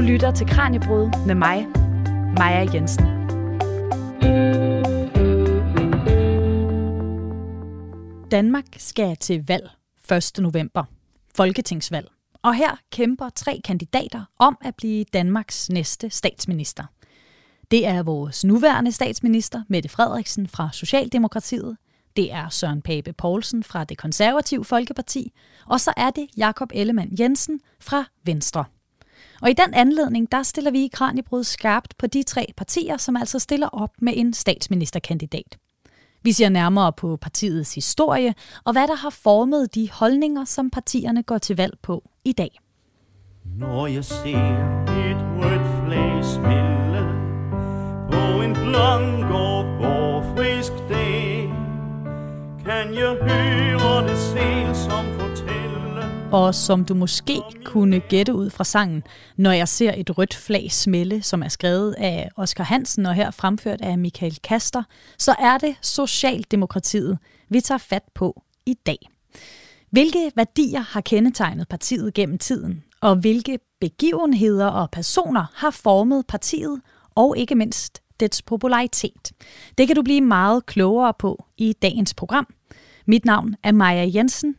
[0.00, 1.66] Du lytter til Kranjebrud med mig,
[2.38, 3.04] Maja Jensen.
[8.30, 9.70] Danmark skal til valg
[10.12, 10.32] 1.
[10.38, 10.84] november.
[11.34, 12.08] Folketingsvalg.
[12.42, 16.84] Og her kæmper tre kandidater om at blive Danmarks næste statsminister.
[17.70, 21.76] Det er vores nuværende statsminister, Mette Frederiksen fra Socialdemokratiet.
[22.16, 25.32] Det er Søren Pape Poulsen fra det konservative Folkeparti.
[25.66, 28.64] Og så er det Jakob Ellemann Jensen fra Venstre.
[29.42, 33.16] Og i den anledning, der stiller vi i Kranjebrud skarpt på de tre partier, som
[33.16, 35.58] altså stiller op med en statsministerkandidat.
[36.22, 38.34] Vi ser nærmere på partiets historie
[38.64, 42.60] og hvad der har formet de holdninger, som partierne går til valg på i dag.
[43.44, 47.02] Når jeg ser et rødt flag spille
[48.10, 51.52] på en blank og forfrisk dag,
[52.64, 55.09] kan jeg høre det selv som
[56.32, 59.02] og som du måske kunne gætte ud fra sangen,
[59.36, 63.30] når jeg ser et rødt flag smelle, som er skrevet af Oscar Hansen og her
[63.30, 64.82] fremført af Michael Kaster,
[65.18, 68.98] så er det Socialdemokratiet, vi tager fat på i dag.
[69.90, 76.80] Hvilke værdier har kendetegnet partiet gennem tiden, og hvilke begivenheder og personer har formet partiet,
[77.14, 79.32] og ikke mindst dets popularitet?
[79.78, 82.46] Det kan du blive meget klogere på i dagens program.
[83.06, 84.56] Mit navn er Maja Jensen,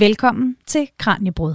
[0.00, 1.54] Velkommen til Kranjebrud.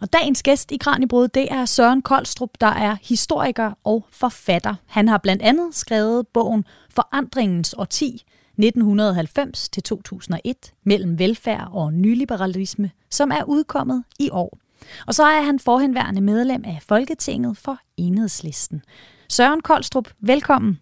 [0.00, 4.74] Og dagens gæst i Kranjebrud, det er Søren Koldstrup, der er historiker og forfatter.
[4.86, 8.24] Han har blandt andet skrevet bogen Forandringens årti
[8.62, 14.58] 1990-2001 mellem velfærd og nyliberalisme, som er udkommet i år.
[15.06, 18.82] Og så er han forhenværende medlem af Folketinget for Enhedslisten.
[19.28, 20.78] Søren Koldstrup, velkommen.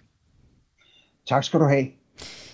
[1.28, 1.86] Tak skal du have.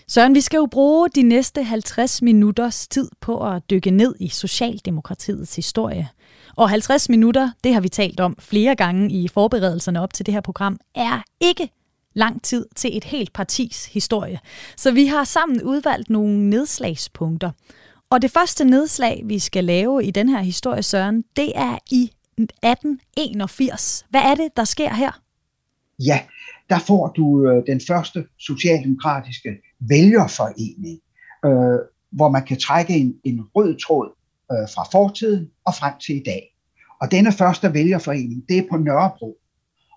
[0.09, 4.29] Søren, vi skal jo bruge de næste 50 minutters tid på at dykke ned i
[4.29, 6.09] Socialdemokratiets historie.
[6.57, 10.35] Og 50 minutter, det har vi talt om flere gange i forberedelserne op til det
[10.35, 11.69] her program, er ikke
[12.15, 14.41] lang tid til et helt partis historie.
[14.77, 17.51] Så vi har sammen udvalgt nogle nedslagspunkter.
[18.11, 22.11] Og det første nedslag, vi skal lave i den her historie, Søren, det er i
[22.39, 24.07] 1881.
[24.11, 25.24] Hvad er det, der sker her?
[25.99, 26.21] Ja,
[26.71, 29.51] der får du øh, den første socialdemokratiske
[29.81, 31.01] vælgerforening,
[31.45, 31.79] øh,
[32.11, 34.09] hvor man kan trække en, en rød tråd
[34.53, 36.43] øh, fra fortiden og frem til i dag.
[37.01, 39.39] Og denne første vælgerforening, det er på Nørrebro.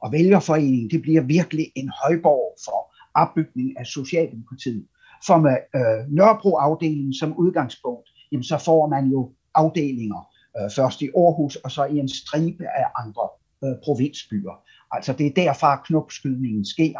[0.03, 4.85] Og vælgerforeningen, det bliver virkelig en højborg for opbygning af Socialdemokratiet.
[5.27, 10.21] For med øh, Nørrebro-afdelingen som udgangspunkt, jamen, så får man jo afdelinger,
[10.57, 13.25] øh, først i Aarhus og så i en stribe af andre
[13.63, 14.55] øh, provinsbyer.
[14.91, 16.99] Altså det er derfra knopskydningen sker.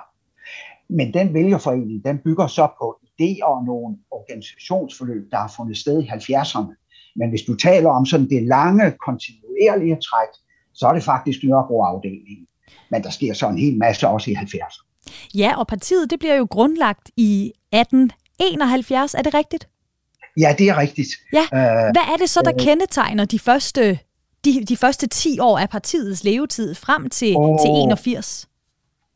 [0.90, 6.04] Men den vælgerforening, den bygger så på idéer og nogle organisationsforløb, der har fundet sted
[6.04, 6.74] i 70'erne.
[7.16, 10.32] Men hvis du taler om sådan det lange, kontinuerlige træk,
[10.74, 12.48] så er det faktisk Nørrebro-afdelingen.
[12.92, 14.88] Men der sker så en hel masse også i 70'erne.
[15.36, 19.70] Ja, og partiet det bliver jo grundlagt i 1871, er det rigtigt?
[20.40, 21.10] Ja, det er rigtigt.
[21.34, 21.46] Ja.
[21.96, 24.00] Hvad er det så, der øh, kendetegner de første
[24.46, 28.50] de, de første 10 år af partiets levetid frem til, oh, til 81?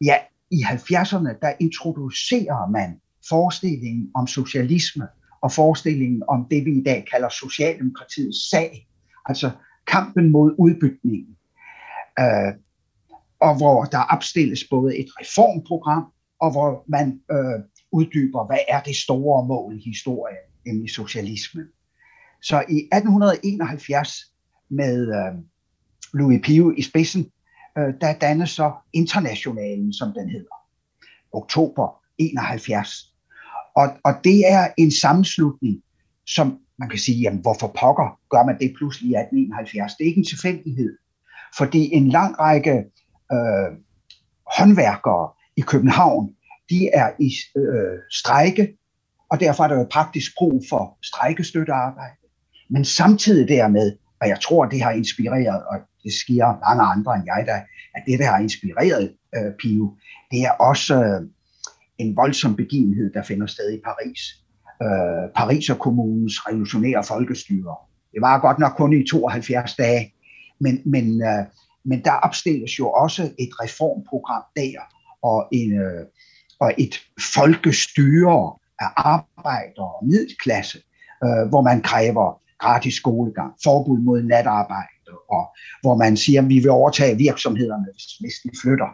[0.05, 0.15] Ja,
[0.51, 2.99] i 70'erne, der introducerer man
[3.29, 5.07] forestillingen om socialisme
[5.41, 8.87] og forestillingen om det, vi i dag kalder Socialdemokratiets sag,
[9.25, 9.51] altså
[9.87, 11.37] kampen mod udbytningen.
[12.19, 12.53] Øh,
[13.41, 16.03] og hvor der opstilles både et reformprogram,
[16.39, 17.59] og hvor man øh,
[17.91, 21.65] uddyber, hvad er det store mål i historien, nemlig socialismen.
[22.41, 24.30] Så i 1871
[24.71, 25.43] med øh,
[26.13, 27.31] Louis Pio i spidsen,
[27.77, 30.55] øh, der dannes så Internationalen, som den hedder,
[31.33, 33.15] oktober 71.
[33.75, 35.83] Og, og det er en sammenslutning,
[36.27, 39.95] som man kan sige, jamen hvorfor pokker gør man det pludselig i 1871?
[39.95, 40.97] Det er ikke en tilfældighed,
[41.57, 42.75] fordi en lang række
[43.33, 43.69] øh,
[44.57, 46.35] håndværkere i København,
[46.69, 48.77] de er i øh, strejke,
[49.31, 52.15] og derfor er der jo praktisk brug for strejkestøttearbejde.
[52.69, 57.23] Men samtidig dermed, og jeg tror, det har inspireret, og det sker mange andre end
[57.25, 57.59] jeg, der,
[57.95, 59.95] at det, der har inspireret øh, Pio,
[60.31, 61.21] det er også øh,
[61.97, 64.19] en voldsom begivenhed, der finder sted i Paris.
[64.83, 67.75] Øh, Paris og kommunens revolutionære folkestyre.
[68.13, 70.13] Det var godt nok kun i 72 dage,
[70.59, 71.45] men, men, øh,
[71.85, 74.79] men der opstilles jo også et reformprogram der,
[75.23, 76.05] og, en, øh,
[76.59, 76.95] og et
[77.33, 80.77] folkestyre af arbejder og middelklasse,
[81.23, 85.43] øh, hvor man kræver gratis skolegang, forbud mod natarbejde, og
[85.81, 87.87] hvor man siger, at vi vil overtage virksomhederne,
[88.19, 88.89] hvis de flytter.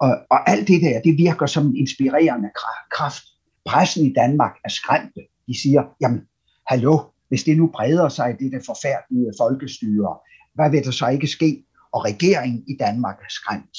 [0.00, 2.50] Og, og alt det der, det virker som en inspirerende
[2.90, 3.24] kraft.
[3.66, 5.20] Pressen i Danmark er skræmte.
[5.46, 6.20] De siger, jamen,
[6.66, 10.16] hallo, hvis det nu breder sig, det der forfærdelige folkestyre,
[10.54, 11.64] hvad vil der så ikke ske?
[11.92, 13.78] Og regeringen i Danmark er skræmt.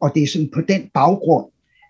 [0.00, 1.46] Og det er sådan på den baggrund,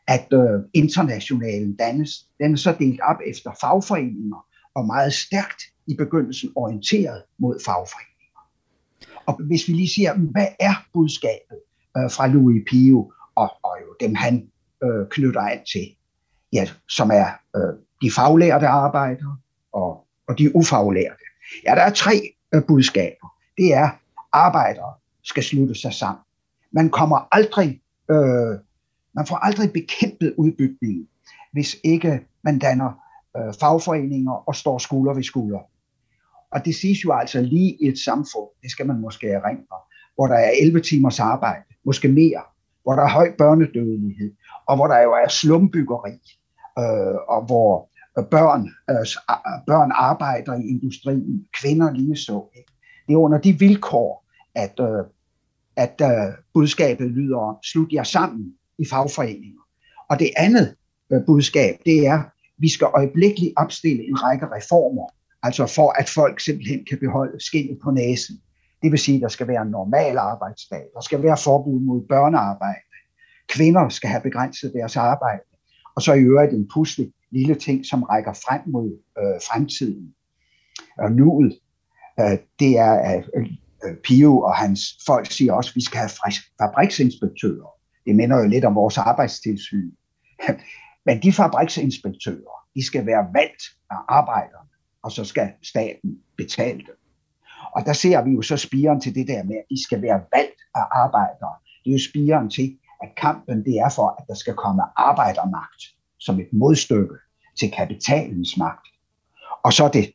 [0.09, 2.11] at øh, internationalen dannes.
[2.41, 8.13] Den er så delt op efter fagforeninger, og meget stærkt i begyndelsen orienteret mod fagforeninger.
[9.27, 11.59] Og hvis vi lige siger, hvad er budskabet
[11.97, 14.51] øh, fra Louis Pio, og, og jo dem han
[14.85, 15.97] øh, knytter an til,
[16.53, 17.27] ja, som er
[17.57, 19.37] øh, de faglærte arbejdere
[19.73, 21.25] og, og de ufaglærte.
[21.67, 23.35] Ja, der er tre øh, budskaber.
[23.59, 23.91] Det er,
[24.33, 26.23] arbejdere skal slutte sig sammen.
[26.73, 27.81] Man kommer aldrig,
[28.11, 28.59] øh,
[29.15, 31.09] man får aldrig bekæmpet udbygningen,
[31.53, 32.93] hvis ikke man danner
[33.37, 35.59] øh, fagforeninger og står skulder ved skulder.
[36.53, 39.77] Og det siges jo altså lige i et samfund, det skal man måske erindre,
[40.15, 42.43] hvor der er 11 timers arbejde, måske mere,
[42.83, 44.33] hvor der er høj børnedødelighed,
[44.69, 46.19] og hvor der jo er slumbyggeri,
[46.79, 49.07] øh, og hvor øh, børn, øh,
[49.67, 52.45] børn arbejder i industrien, kvinder lige så.
[53.07, 55.05] Det er under de vilkår, at, øh,
[55.77, 59.63] at øh, budskabet lyder, slut jer sammen i fagforeninger.
[60.11, 60.75] Og det andet
[61.13, 62.23] øh, budskab, det er,
[62.59, 65.09] vi skal øjeblikkeligt opstille en række reformer,
[65.43, 68.37] altså for at folk simpelthen kan beholde skinnet på næsen.
[68.83, 72.07] Det vil sige, at der skal være en normal arbejdsdag, der skal være forbud mod
[72.09, 72.87] børnearbejde,
[73.49, 75.43] kvinder skal have begrænset deres arbejde,
[75.97, 80.15] og så i øvrigt en pudselig lille ting, som rækker frem mod øh, fremtiden
[80.99, 81.59] og nuet.
[82.21, 86.11] Øh, det er, at øh, Pio og hans folk siger også, at vi skal have
[86.61, 87.71] fabriksinspektører.
[88.07, 89.91] Det minder jo lidt om vores arbejdstilsyn.
[91.07, 94.62] Men de fabriksinspektører, de skal være valgt af arbejder
[95.03, 96.99] og så skal staten betale dem.
[97.75, 100.21] Og der ser vi jo så spiren til det der med, at de skal være
[100.35, 101.55] valgt af arbejdere.
[101.85, 105.83] Det er jo spiren til, at kampen det er for, at der skal komme arbejdermagt
[106.21, 107.15] som et modstykke
[107.59, 108.87] til kapitalens magt.
[109.65, 110.13] Og så det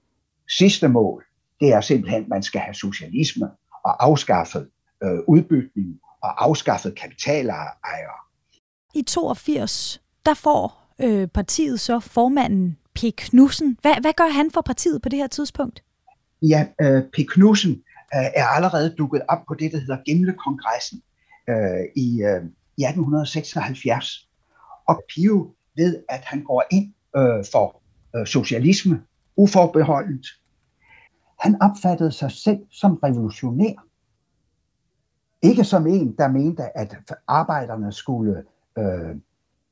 [0.58, 1.26] sidste mål,
[1.60, 3.50] det er simpelthen, at man skal have socialisme
[3.84, 4.70] og afskaffet
[5.04, 8.18] øh, udbytning og afskaffet kapitalejere.
[8.96, 13.16] I 82, der får øh, partiet så formanden P.
[13.18, 13.78] Knudsen.
[13.82, 15.84] Hvad, hvad gør han for partiet på det her tidspunkt?
[16.42, 17.16] Ja, øh, P.
[17.30, 17.72] Knudsen
[18.16, 21.02] øh, er allerede dukket op på det, der hedder Gimlekongressen
[21.50, 21.56] øh,
[21.96, 22.44] i, øh,
[22.78, 24.28] i 1876.
[24.88, 27.82] Og Pio ved, at han går ind øh, for
[28.16, 29.02] øh, socialisme
[29.36, 30.28] uforbeholdent.
[31.40, 33.86] Han opfattede sig selv som revolutionær.
[35.42, 36.96] Ikke som en, der mente, at
[37.28, 38.44] arbejderne skulle
[38.78, 39.16] øh,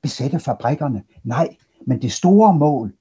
[0.01, 1.03] besætte fabrikkerne.
[1.23, 1.55] Nej,
[1.87, 2.93] men det store mål,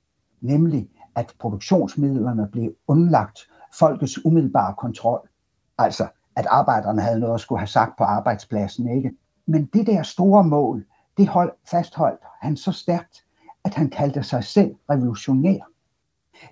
[0.45, 3.39] nemlig at produktionsmidlerne blev undlagt
[3.79, 5.29] folkets umiddelbare kontrol.
[5.79, 9.13] Altså, at arbejderne havde noget at skulle have sagt på arbejdspladsen, ikke?
[9.47, 10.87] Men det der store mål,
[11.17, 13.25] det hold, fastholdt han så stærkt,
[13.65, 15.59] at han kaldte sig selv revolutionær.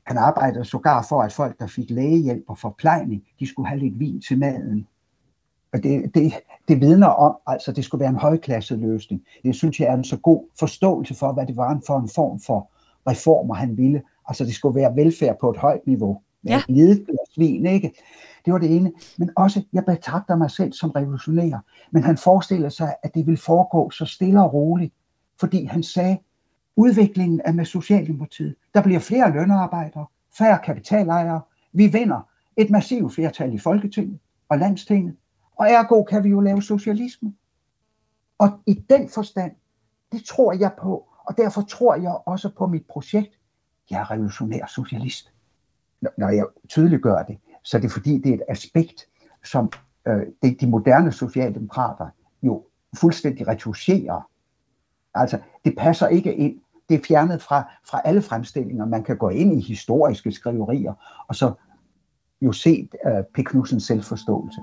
[0.06, 3.98] Han arbejdede sågar for, at folk, der fik lægehjælp og forplejning, de skulle have lidt
[3.98, 4.86] vin til maden.
[5.72, 6.32] Og det, det,
[6.68, 9.22] det vidner om, altså det skulle være en højklasse løsning.
[9.42, 12.40] Det synes jeg er en så god forståelse for, hvad det var for en form
[12.40, 12.71] for
[13.06, 14.02] reformer, han ville.
[14.28, 16.20] Altså det skulle være velfærd på et højt niveau.
[16.44, 16.62] Ja.
[16.69, 17.93] Med svin, ikke?
[18.44, 18.93] Det var det ene.
[19.19, 21.64] Men også, jeg betragter mig selv som revolutionær.
[21.90, 24.94] Men han forestiller sig, at det vil foregå så stille og roligt.
[25.40, 26.19] Fordi han sagde,
[26.76, 28.54] udviklingen er med Socialdemokratiet.
[28.75, 30.06] Der bliver flere lønarbejdere,
[30.38, 31.40] færre kapitalejere.
[31.72, 34.18] Vi vinder et massivt flertal i Folketinget
[34.49, 35.16] og Landstinget.
[35.56, 37.35] Og ergo kan vi jo lave socialisme.
[38.38, 39.52] Og i den forstand,
[40.12, 43.38] det tror jeg på, og derfor tror jeg også på mit projekt.
[43.91, 45.33] Jeg er revolutionær socialist.
[46.19, 49.07] Når jeg tydeliggør det, så det fordi, det er et aspekt,
[49.45, 49.73] som
[50.09, 52.09] øh, det, de moderne socialdemokrater
[52.43, 52.64] jo
[52.97, 54.31] fuldstændig retuscherer.
[55.14, 56.61] Altså, det passer ikke ind.
[56.88, 58.85] Det er fjernet fra, fra alle fremstillinger.
[58.85, 61.52] Man kan gå ind i historiske skriverier, og så
[62.41, 63.47] jo se øh, P.
[63.47, 64.61] Knudsens selvforståelse.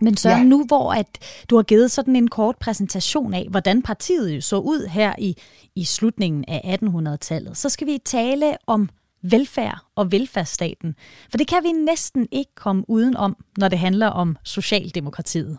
[0.00, 0.42] Men så ja.
[0.42, 1.18] nu hvor at
[1.50, 5.36] du har givet sådan en kort præsentation af, hvordan partiet så ud her i,
[5.76, 8.88] i slutningen af 1800-tallet, så skal vi tale om
[9.22, 10.94] velfærd og velfærdsstaten.
[11.30, 15.58] For det kan vi næsten ikke komme uden om, når det handler om Socialdemokratiet.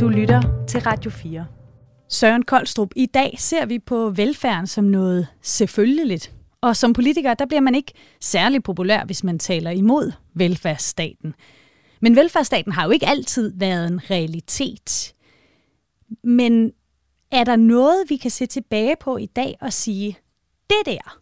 [0.00, 1.46] Du lytter til Radio 4.
[2.08, 6.32] Søren Koldstrup, i dag ser vi på velfærden som noget selvfølgeligt.
[6.60, 11.34] Og som politiker, der bliver man ikke særlig populær, hvis man taler imod velfærdsstaten.
[12.04, 15.14] Men velfærdsstaten har jo ikke altid været en realitet.
[16.24, 16.72] Men
[17.30, 20.18] er der noget, vi kan se tilbage på i dag og sige,
[20.70, 21.20] det der,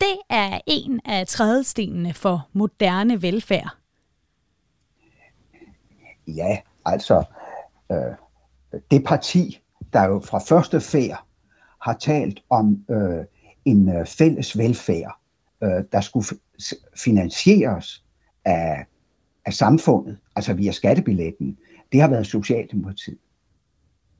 [0.00, 3.76] det er en af trædestenene for moderne velfærd?
[6.26, 7.24] Ja, altså
[7.92, 9.60] øh, det parti,
[9.92, 11.24] der jo fra første færd
[11.82, 13.24] har talt om øh,
[13.64, 15.18] en øh, fælles velfærd,
[15.62, 16.26] øh, der skulle
[16.96, 18.04] finansieres
[18.44, 18.86] af,
[19.46, 21.58] af samfundet, altså via skattebilletten,
[21.92, 23.18] det har været Socialdemokratiet.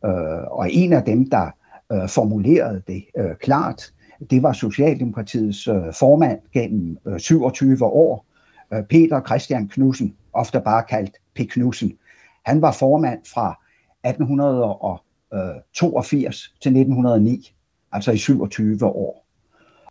[0.05, 1.51] Øh, og en af dem, der
[1.93, 3.93] øh, formulerede det øh, klart,
[4.31, 8.27] det var Socialdemokratiets øh, formand gennem øh, 27 år,
[8.73, 11.39] øh, Peter Christian Knudsen, ofte bare kaldt P.
[11.51, 11.99] Knudsen.
[12.45, 13.61] Han var formand fra
[14.09, 16.31] 1882 øh,
[16.63, 17.55] til 1909,
[17.93, 19.27] altså i 27 år.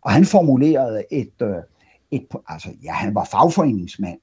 [0.02, 1.56] Og han formulerede et, øh,
[2.10, 4.18] et altså ja, han var fagforeningsmand,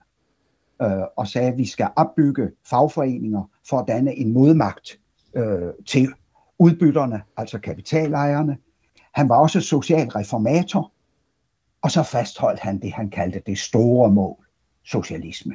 [0.81, 4.99] øh, og sagde, at vi skal opbygge fagforeninger for at danne en modmagt
[5.35, 6.13] øh, til
[6.59, 8.57] udbytterne, altså kapitalejerne.
[9.13, 10.91] Han var også social reformator,
[11.81, 14.45] og så fastholdt han det, han kaldte det store mål,
[14.85, 15.53] socialisme.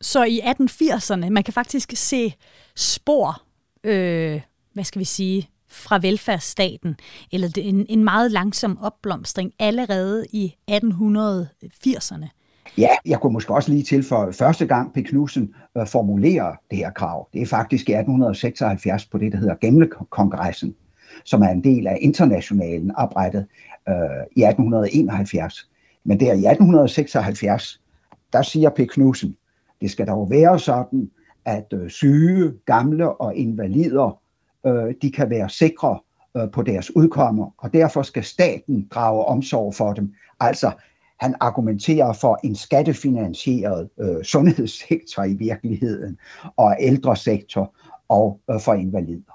[0.00, 2.34] Så i 1880'erne, man kan faktisk se
[2.76, 3.42] spor,
[3.84, 4.40] øh,
[4.72, 6.96] hvad skal vi sige, fra velfærdsstaten,
[7.32, 12.28] eller en, en meget langsom opblomstring allerede i 1880'erne.
[12.78, 14.96] Ja, jeg kunne måske også lige tilføje, første gang P.
[14.96, 19.54] Knudsen øh, formulerer det her krav, det er faktisk i 1876 på det, der hedder
[19.54, 20.74] Gemle-kongressen,
[21.24, 23.46] som er en del af internationalen oprettet
[23.88, 23.94] øh,
[24.36, 25.68] i 1871.
[26.04, 27.80] Men der i 1876,
[28.32, 28.76] der siger P.
[28.76, 29.36] Knudsen,
[29.80, 31.10] det skal dog være sådan,
[31.44, 34.18] at øh, syge, gamle og invalider,
[34.66, 35.98] øh, de kan være sikre
[36.36, 40.14] øh, på deres udkommer, og derfor skal staten drage omsorg for dem.
[40.40, 40.70] Altså,
[41.24, 46.18] han argumenterer for en skattefinansieret øh, sundhedssektor i virkeligheden,
[46.56, 47.74] og ældresektor
[48.08, 49.32] og øh, for invalider.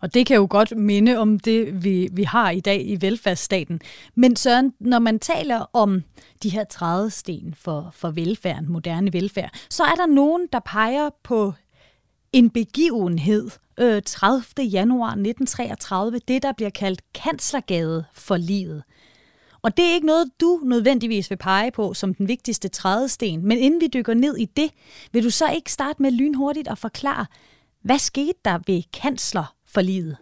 [0.00, 3.80] Og det kan jo godt minde om det, vi, vi har i dag i velfærdsstaten.
[4.14, 6.02] Men Søren, når man taler om
[6.42, 11.52] de her trædesten for, for velfærden, moderne velfærd, så er der nogen, der peger på
[12.32, 14.42] en begivenhed øh, 30.
[14.58, 18.82] januar 1933, det der bliver kaldt Kanslergade for livet.
[19.62, 23.46] Og det er ikke noget, du nødvendigvis vil pege på som den vigtigste trædesten.
[23.46, 24.70] Men inden vi dykker ned i det,
[25.12, 27.26] vil du så ikke starte med lynhurtigt at forklare,
[27.82, 30.16] hvad skete der ved kanslerforliget?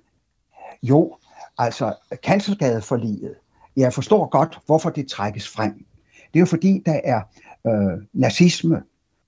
[0.83, 1.17] Jo,
[1.59, 3.35] altså kanslergadeforliget.
[3.77, 5.73] Jeg forstår godt, hvorfor det trækkes frem.
[6.15, 7.21] Det er jo fordi, der er
[7.67, 8.83] øh, nazisme,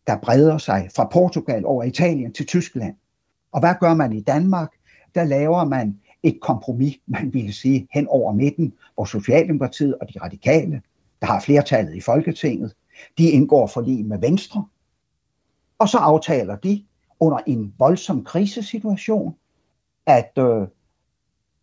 [0.07, 2.95] der breder sig fra Portugal over Italien til Tyskland.
[3.53, 4.71] Og hvad gør man i Danmark?
[5.15, 10.19] Der laver man et kompromis, man ville sige, hen over midten, hvor Socialdemokratiet og de
[10.21, 10.83] radikale,
[11.21, 12.75] der har flertallet i Folketinget,
[13.19, 14.65] de indgår forlig med Venstre,
[15.79, 16.85] og så aftaler de
[17.21, 19.35] under en voldsom krisesituation,
[20.07, 20.69] at øh,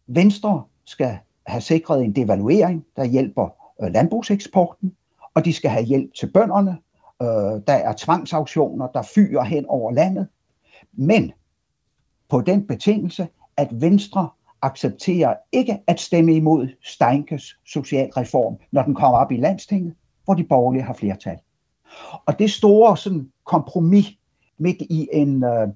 [0.07, 3.49] Venstre skal have sikret en devaluering, der hjælper
[3.83, 4.95] øh, landbrugseksporten,
[5.33, 6.77] og de skal have hjælp til bønderne.
[7.21, 10.27] Øh, der er tvangsauktioner, der fyrer hen over landet.
[10.93, 11.31] Men
[12.29, 14.29] på den betingelse, at Venstre
[14.61, 19.93] accepterer ikke at stemme imod Steinkes socialreform, når den kommer op i landstinget,
[20.25, 21.37] hvor de borgerlige har flertal.
[22.25, 24.17] Og det store sådan, kompromis
[24.57, 25.67] midt i en, øh,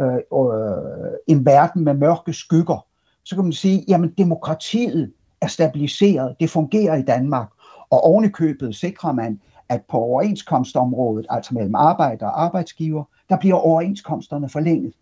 [0.00, 2.86] øh, øh, en verden med mørke skygger,
[3.24, 7.48] så kan man sige, jamen demokratiet er stabiliseret, det fungerer i Danmark,
[7.90, 14.48] og ovenikøbet sikrer man, at på overenskomstområdet, altså mellem arbejder og arbejdsgiver, der bliver overenskomsterne
[14.48, 14.94] forlænget.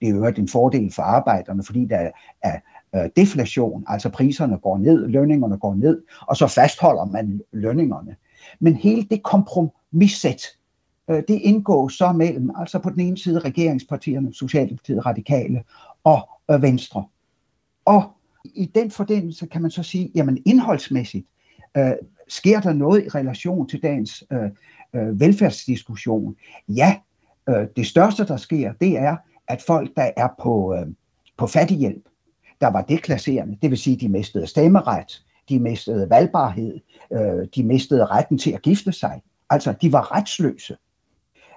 [0.00, 2.10] Det er jo en fordel for arbejderne, fordi der
[2.42, 2.60] er
[2.94, 8.16] øh, deflation, altså priserne går ned, lønningerne går ned, og så fastholder man lønningerne.
[8.60, 10.42] Men hele det kompromissæt,
[11.10, 15.62] øh, det indgår så mellem, altså på den ene side regeringspartierne, Socialdemokratiet, Radikale
[16.04, 17.04] og øh, Venstre.
[17.84, 18.02] Og
[18.44, 21.26] i den fordelelse kan man så sige, jamen indholdsmæssigt,
[21.76, 21.92] øh,
[22.28, 24.50] sker der noget i relation til dagens øh,
[24.94, 26.36] øh, velfærdsdiskussion?
[26.68, 26.96] Ja,
[27.48, 29.16] øh, det største, der sker, det er,
[29.50, 30.86] at folk, der er på, øh,
[31.36, 32.04] på fattighjælp,
[32.60, 36.80] der var deklasserende, det vil sige, de mistede stemmeret, de mistede valgbarhed,
[37.12, 39.22] øh, de mistede retten til at gifte sig.
[39.50, 40.76] Altså, de var retsløse.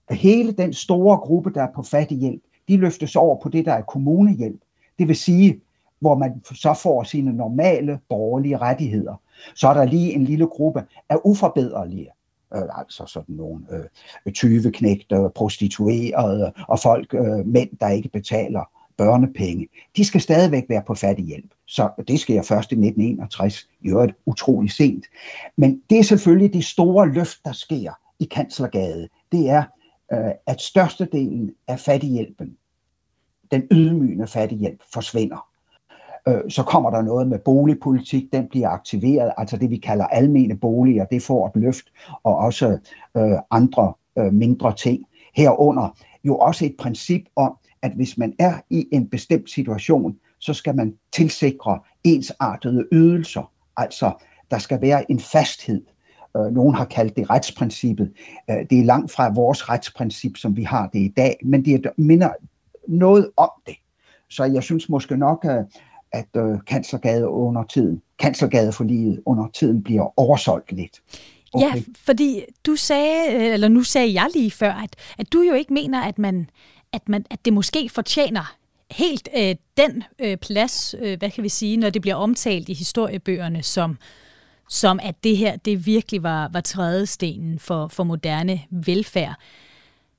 [0.10, 3.82] Hele den store gruppe, der er på fattighjælp, de løftes over på det, der er
[3.82, 4.62] kommunehjælp.
[5.00, 5.62] Det vil sige,
[6.00, 9.22] hvor man så får sine normale borgerlige rettigheder.
[9.56, 12.10] Så er der lige en lille gruppe af uforbederlige
[12.56, 13.66] øh, altså sådan nogle
[14.26, 14.72] øh, 20
[15.36, 19.68] prostituerede og folk, øh, mænd, der ikke betaler børnepenge.
[19.98, 21.54] De skal stadigvæk være på fattighjælp.
[21.68, 25.06] Så det sker først i 1961, i øvrigt utrolig sent.
[25.58, 29.10] Men det er selvfølgelig det store løft, der sker i Kanslergade.
[29.32, 29.64] Det er,
[30.14, 32.58] øh, at størstedelen af fattighjælpen,
[33.52, 35.53] den ydmygende fattighjælp, forsvinder.
[36.28, 40.58] Øh, så kommer der noget med boligpolitik, den bliver aktiveret, altså det vi kalder almene
[40.58, 41.86] boliger, det får et løft,
[42.24, 42.78] og også
[43.18, 45.06] øh, andre øh, mindre ting.
[45.36, 50.54] Herunder jo også et princip om, at hvis man er i en bestemt situation, så
[50.54, 53.52] skal man tilsikre ensartede ydelser.
[53.78, 54.12] Altså,
[54.52, 55.82] der skal være en fasthed.
[56.38, 58.12] Øh, nogen har kaldt det retsprincippet.
[58.50, 61.88] Øh, det er langt fra vores retsprincip, som vi har det i dag, men det
[61.98, 62.30] minder
[62.88, 63.76] noget om det.
[64.30, 65.46] Så jeg synes måske nok,
[66.14, 71.02] at, øh, Kanslergade under tiden, Kanslergade for livet under tiden bliver oversolgt lidt.
[71.54, 71.76] Okay.
[71.76, 75.74] Ja, fordi du sagde, eller nu sagde jeg lige før, at, at du jo ikke
[75.74, 76.50] mener, at man,
[76.94, 78.56] at man, at det måske fortjener
[78.92, 82.74] helt øh, den øh, plads, øh, hvad kan vi sige, når det bliver omtalt i
[82.74, 83.98] historiebøgerne som,
[84.70, 89.36] som at det her, det virkelig var, var trædestenen for, for moderne velfærd.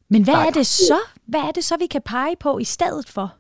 [0.09, 0.47] Men hvad Nej.
[0.47, 0.99] er det så?
[1.27, 3.35] Hvad er det så, vi kan pege på i stedet for?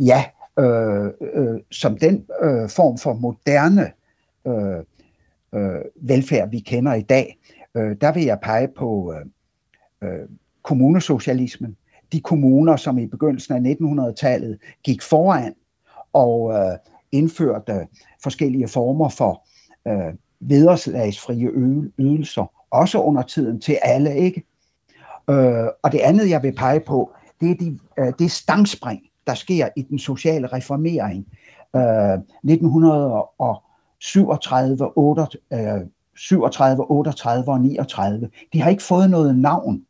[0.00, 0.24] Ja,
[0.60, 3.92] øh, øh, som den øh, form for moderne
[4.46, 4.84] øh,
[5.54, 7.38] øh, velfærd, vi kender i dag,
[7.74, 9.26] øh, der vil jeg pege på øh,
[10.08, 10.28] øh,
[10.62, 11.76] kommunesocialismen.
[12.12, 15.54] De kommuner, som i begyndelsen af 1900-tallet gik foran
[16.12, 16.78] og øh,
[17.12, 17.86] indførte
[18.22, 19.46] forskellige former for
[19.88, 21.50] øh, vederslagsfrie
[21.98, 24.44] ydelser, også under tiden til alle, ikke?
[25.30, 29.00] Øh, og det andet, jeg vil pege på, det er, de, øh, det er stangspring,
[29.30, 31.26] der sker i den sociale reformering.
[31.76, 35.80] Øh, 1937, 8, øh,
[36.16, 38.30] 37, 38 og 39.
[38.52, 39.84] De har ikke fået noget navn,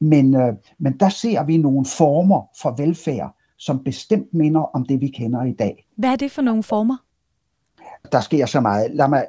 [0.00, 5.00] men, øh, men der ser vi nogle former for velfærd, som bestemt minder om det,
[5.00, 5.86] vi kender i dag.
[5.96, 6.96] Hvad er det for nogle former?
[8.12, 8.94] Der sker så meget.
[8.94, 9.26] Lad, mig,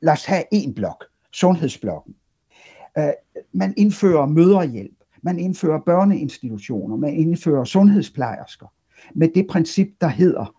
[0.00, 2.14] lad os have en blok, sundhedsblokken.
[2.98, 3.12] Øh,
[3.52, 8.66] man indfører møderhjælp, man indfører børneinstitutioner, man indfører sundhedsplejersker,
[9.14, 10.54] med det princip, der hedder,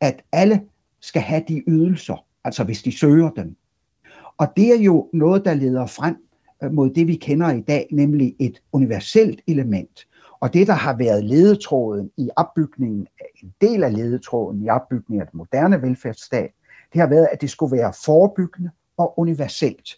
[0.00, 0.62] at alle
[1.00, 3.56] skal have de ydelser, altså hvis de søger dem.
[4.38, 6.16] Og det er jo noget, der leder frem
[6.62, 10.06] øh, mod det, vi kender i dag, nemlig et universelt element.
[10.40, 13.06] Og det, der har været ledetråden i opbygningen,
[13.42, 16.50] en del af ledetråden i opbygningen af den moderne velfærdsstat,
[16.92, 19.88] det har været, at det skulle være forebyggende og universelt.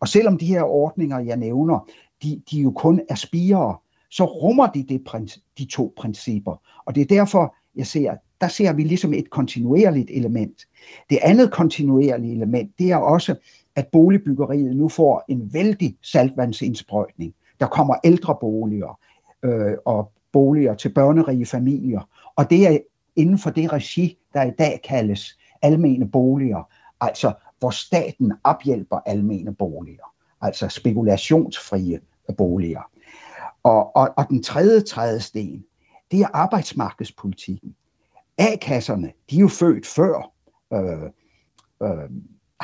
[0.00, 1.88] Og selvom de her ordninger, jeg nævner,
[2.24, 3.76] de, de jo kun er spire,
[4.10, 6.62] så rummer de det, de to principper.
[6.84, 10.66] Og det er derfor, jeg ser, der ser vi ligesom et kontinuerligt element.
[11.10, 13.34] Det andet kontinuerlige element, det er også,
[13.76, 17.34] at boligbyggeriet nu får en vældig saltvandsindsprøjtning.
[17.60, 18.98] Der kommer ældre boliger
[19.42, 22.08] øh, og boliger til børnerige familier.
[22.36, 22.78] Og det er
[23.16, 26.68] inden for det regi, der i dag kaldes almene boliger,
[27.00, 32.00] altså hvor staten ophjælper almene boliger, altså spekulationsfrie
[32.32, 32.90] boliger.
[33.62, 35.64] Og, og, og den tredje trædesten,
[36.10, 37.74] det er arbejdsmarkedspolitikken.
[38.38, 40.30] A-kasserne, de er jo født før,
[40.72, 41.10] øh,
[41.82, 42.10] øh,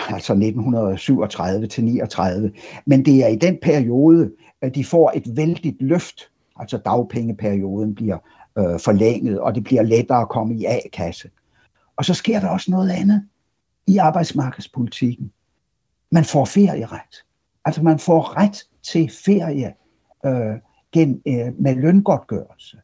[0.08, 2.52] altså 1937 til 39,
[2.86, 8.18] men det er i den periode, at de får et vældigt løft, altså dagpengeperioden bliver
[8.58, 11.30] øh, forlænget, og det bliver lettere at komme i A-kasse.
[11.96, 13.24] Og så sker der også noget andet
[13.86, 15.32] i arbejdsmarkedspolitikken.
[16.10, 17.24] Man får ferieret.
[17.64, 19.74] Altså man får ret til ferie
[20.26, 20.56] øh,
[20.92, 22.78] gen, øh, med løngodtgørelse.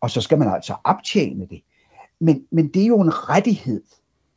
[0.00, 1.62] Og så skal man altså optjene det.
[2.20, 3.82] Men, men det er jo en rettighed,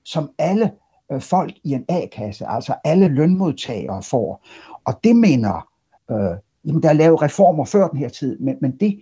[0.04, 0.72] som alle
[1.12, 4.46] øh, folk i en A-kasse, altså alle lønmodtagere får.
[4.86, 5.68] Og det mener,
[6.12, 9.00] øh, jamen der er lavet reformer før den her tid, men, men det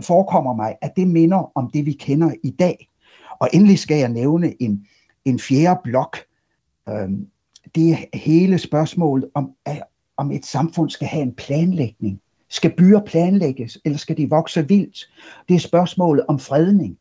[0.00, 2.88] forekommer mig, at det minder om det, vi kender i dag.
[3.38, 4.86] Og endelig skal jeg nævne en,
[5.24, 6.16] en fjerde blok.
[6.88, 7.10] Øh,
[7.74, 9.52] det er hele spørgsmålet om,
[10.16, 12.20] om et samfund skal have en planlægning.
[12.48, 15.10] Skal byer planlægges, eller skal de vokse vildt?
[15.48, 16.98] Det er spørgsmålet om fredning.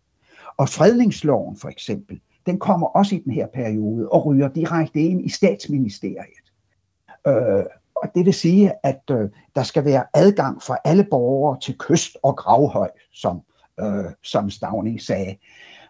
[0.57, 5.25] Og fredningsloven for eksempel, den kommer også i den her periode og ryger direkte ind
[5.25, 6.43] i statsministeriet.
[7.27, 7.63] Øh,
[7.95, 12.17] og det vil sige, at øh, der skal være adgang for alle borgere til kyst
[12.23, 13.41] og gravhøj, som,
[13.79, 15.35] øh, som Stavning sagde.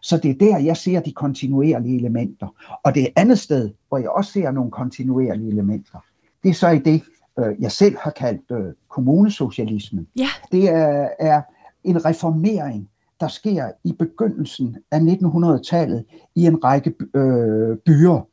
[0.02, 2.48] Så det er der, jeg ser de kontinuerlige elementer.
[2.84, 6.00] Og det andet sted, hvor jeg også ser nogle kontinuerlige elementer,
[6.44, 7.04] det er så i det,
[7.40, 10.08] øh, jeg selv har kaldt øh, kommunesocialismen.
[10.16, 10.28] Ja.
[10.52, 11.42] Det er, er
[11.84, 18.28] en reformering, der sker i begyndelsen af 1900-tallet i en række øh, byer,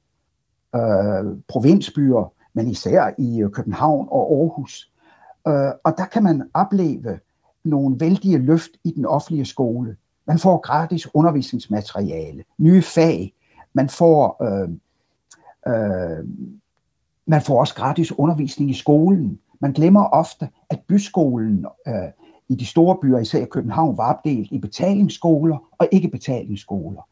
[0.74, 4.92] øh, provinsbyer, men især i øh, København og Aarhus.
[5.48, 7.18] Øh, og der kan man opleve
[7.64, 9.96] nogle vældige løft i den offentlige skole.
[10.26, 13.34] Man får gratis undervisningsmateriale, nye fag,
[13.72, 14.68] man får øh,
[15.68, 16.24] øh,
[17.30, 19.38] man får også gratis undervisning i skolen.
[19.60, 21.94] Man glemmer ofte, at byskolen øh,
[22.48, 27.08] i de store byer, især København, var opdelt i betalingsskoler og ikke betalingsskoler.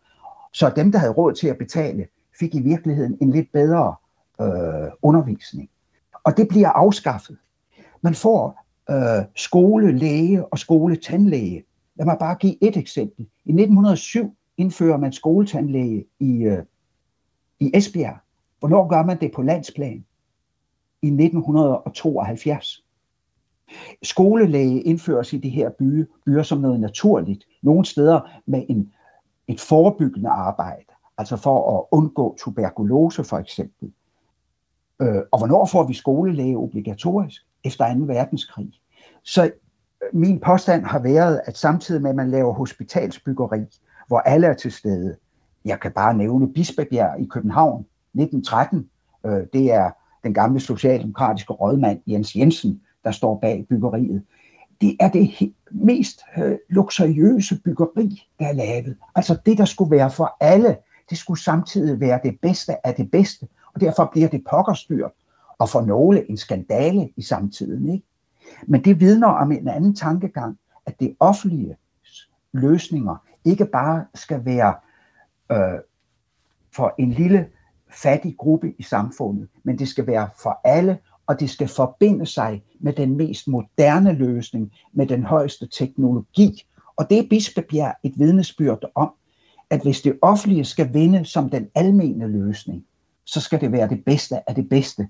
[0.52, 2.06] Så dem, der havde råd til at betale,
[2.38, 3.94] fik i virkeligheden en lidt bedre
[4.40, 5.70] øh, undervisning.
[6.24, 7.36] Og det bliver afskaffet.
[8.02, 11.64] Man får øh, skolelæge og skoletandlæge.
[11.96, 13.26] Lad mig bare give et eksempel.
[13.44, 16.62] I 1907 indfører man skoletandlæge i, øh,
[17.60, 18.16] i Esbjerg.
[18.58, 20.04] Hvornår gør man det på landsplan?
[21.02, 22.84] I 1972.
[24.02, 27.44] Skolelæge indføres i de her byer, byer som noget naturligt.
[27.62, 28.92] Nogle steder med en,
[29.48, 33.92] et forebyggende arbejde, altså for at undgå tuberkulose for eksempel.
[35.00, 37.42] Øh, og hvornår får vi skolelæge obligatorisk?
[37.64, 38.00] Efter 2.
[38.00, 38.72] verdenskrig.
[39.22, 39.50] Så øh,
[40.12, 43.60] min påstand har været, at samtidig med at man laver hospitalsbyggeri,
[44.06, 45.16] hvor alle er til stede,
[45.64, 48.90] jeg kan bare nævne Bispebjerg i København 1913,
[49.26, 49.90] øh, det er
[50.24, 54.22] den gamle socialdemokratiske rådmand Jens Jensen, der står bag byggeriet.
[54.80, 58.96] Det er det mest øh, luksuriøse byggeri, der er lavet.
[59.14, 60.76] Altså det, der skulle være for alle,
[61.10, 65.12] det skulle samtidig være det bedste af det bedste, og derfor bliver det pokkerstyrt,
[65.58, 67.88] og for nogle en skandale i samtiden.
[67.88, 68.06] Ikke?
[68.66, 71.76] Men det vidner om en anden tankegang, at det offentlige
[72.52, 74.74] løsninger ikke bare skal være
[75.52, 75.78] øh,
[76.76, 77.48] for en lille
[77.90, 82.62] fattig gruppe i samfundet, men det skal være for alle, og det skal forbinde sig
[82.80, 86.64] med den mest moderne løsning, med den højeste teknologi.
[86.96, 89.10] Og det er Bispebjerg et vidnesbyrd om,
[89.70, 92.84] at hvis det offentlige skal vinde som den almene løsning,
[93.24, 95.08] så skal det være det bedste af det bedste.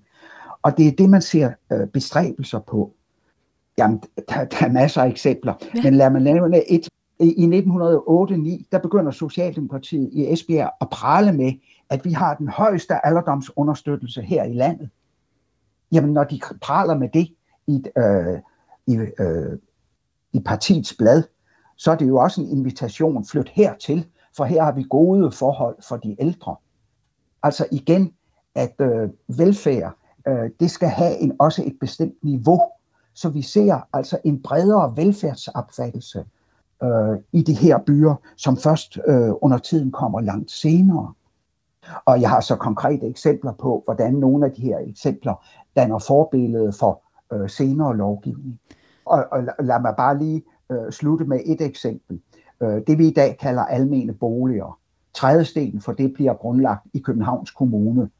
[0.62, 2.92] Og det er det, man ser øh, bestræbelser på.
[3.78, 5.82] Jamen, der, der er masser af eksempler, ja.
[5.82, 6.88] men lad mig nævne et.
[7.20, 11.52] I 1908-9, der begynder Socialdemokratiet i Esbjerg at prale med,
[11.90, 14.90] at vi har den højeste alderdomsunderstøttelse her i landet.
[15.92, 17.28] Jamen, når de praler med det
[17.66, 18.38] i, øh,
[18.86, 19.58] i, øh,
[20.32, 21.22] i partiets blad,
[21.76, 25.76] så er det jo også en invitation, flyt hertil, for her har vi gode forhold
[25.88, 26.56] for de ældre.
[27.42, 28.12] Altså igen,
[28.54, 29.94] at øh, velfærd,
[30.28, 32.60] øh, det skal have en, også et bestemt niveau,
[33.14, 36.24] så vi ser altså en bredere velfærdsopfattelse
[36.82, 41.12] øh, i de her byer, som først øh, under tiden kommer langt senere.
[42.04, 45.44] Og jeg har så konkrete eksempler på, hvordan nogle af de her eksempler
[45.76, 48.60] danner forbillede for øh, senere lovgivning.
[49.04, 52.20] Og, og lad mig bare lige øh, slutte med et eksempel.
[52.62, 54.78] Øh, det vi i dag kalder almene boliger.
[55.14, 58.10] Trædesten for det bliver grundlagt i Københavns Kommune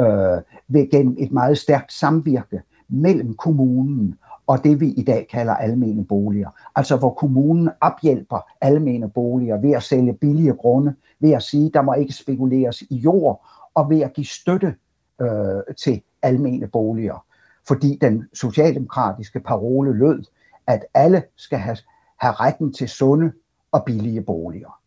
[0.00, 5.54] øh, ved gennem et meget stærkt samvirke mellem kommunen og det vi i dag kalder
[5.54, 6.50] almene boliger.
[6.76, 11.82] Altså hvor kommunen ophjælper almene boliger ved at sælge billige grunde, ved at sige, der
[11.82, 14.74] må ikke spekuleres i jord, og ved at give støtte
[15.20, 17.24] øh, til almene boliger.
[17.68, 20.22] Fordi den socialdemokratiske parole lød,
[20.66, 21.76] at alle skal have,
[22.20, 23.32] have retten til sunde
[23.72, 24.78] og billige boliger.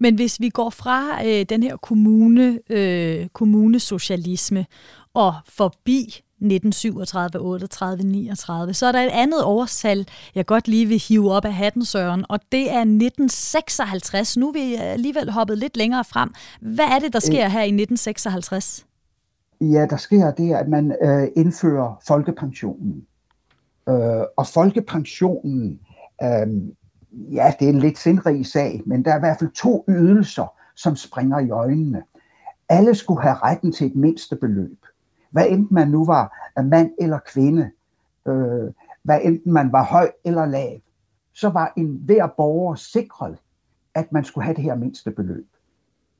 [0.00, 4.66] Men hvis vi går fra øh, den her kommune, øh, kommunesocialisme
[5.14, 8.74] og forbi 1937, 38, 39.
[8.74, 12.24] Så er der et andet årstal, jeg godt lige vil hive op af hatten, Søren,
[12.28, 14.36] og det er 1956.
[14.36, 16.30] Nu er vi alligevel hoppet lidt længere frem.
[16.60, 18.86] Hvad er det, der sker her i 1956?
[19.60, 23.06] Ja, der sker det, at man øh, indfører folkepensionen.
[23.88, 25.80] Øh, og folkepensionen,
[26.22, 26.46] øh,
[27.32, 30.52] ja, det er en lidt sindrig sag, men der er i hvert fald to ydelser,
[30.76, 32.02] som springer i øjnene.
[32.68, 34.84] Alle skulle have retten til et mindste beløb.
[35.30, 37.70] Hvad enten man nu var øh, mand eller kvinde,
[38.28, 40.78] øh, hvad enten man var høj eller lav,
[41.32, 43.38] så var en hver borger sikret,
[43.94, 45.46] at man skulle have det her mindste beløb.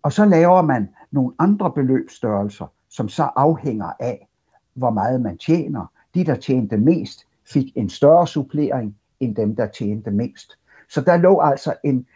[0.02, 4.28] Og så laver man nogle andre beløbsstørrelser, som så afhænger af,
[4.74, 5.92] hvor meget man tjener.
[6.14, 10.58] De, der tjente mest, fik en større supplering end dem, der tjente mindst.
[10.88, 12.06] Så der lå altså en,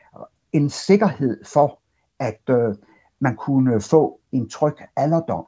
[0.52, 1.78] en sikkerhed for,
[2.18, 2.74] at øh,
[3.20, 5.46] man kunne få en tryg alderdom.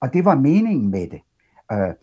[0.00, 1.20] Og det var meningen med det.
[1.72, 1.94] Øh,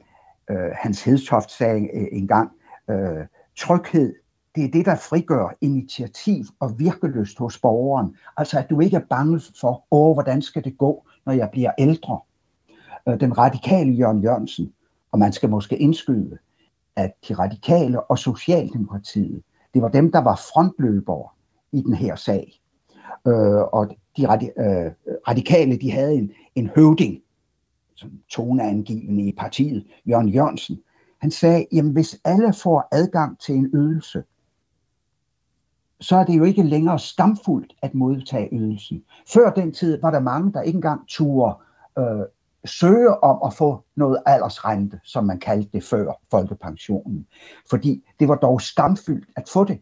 [0.50, 2.52] øh, Hans Hedstoft sagde øh, engang,
[2.90, 3.26] øh,
[3.58, 4.14] tryghed,
[4.56, 8.16] det er det, der frigør initiativ og virkelyst hos borgeren.
[8.38, 11.72] Altså at du ikke er bange for, åh, hvordan skal det gå, når jeg bliver
[11.80, 12.20] ældre.
[13.08, 14.74] Øh, den radikale Jørgen Jørgensen,
[15.12, 16.38] og man skal måske indskyde,
[16.96, 21.30] at de radikale og Socialdemokratiet, det var dem, der var frontløbere
[21.72, 22.62] i den her sag.
[23.28, 24.92] Øh, og de øh,
[25.28, 27.22] radikale, de havde en, en høvding,
[28.30, 30.80] toneangivende i partiet, Jørgen Jørgensen,
[31.22, 34.24] han sagde, jamen hvis alle får adgang til en ydelse,
[36.00, 39.04] så er det jo ikke længere skamfuldt at modtage ydelsen.
[39.34, 41.56] Før den tid var der mange, der ikke engang turde
[42.00, 42.26] øh,
[42.66, 47.28] søge om at få noget aldersrente, som man kaldte det før folkepensionen.
[47.70, 49.82] Fordi det var dog skamfyldt at få det.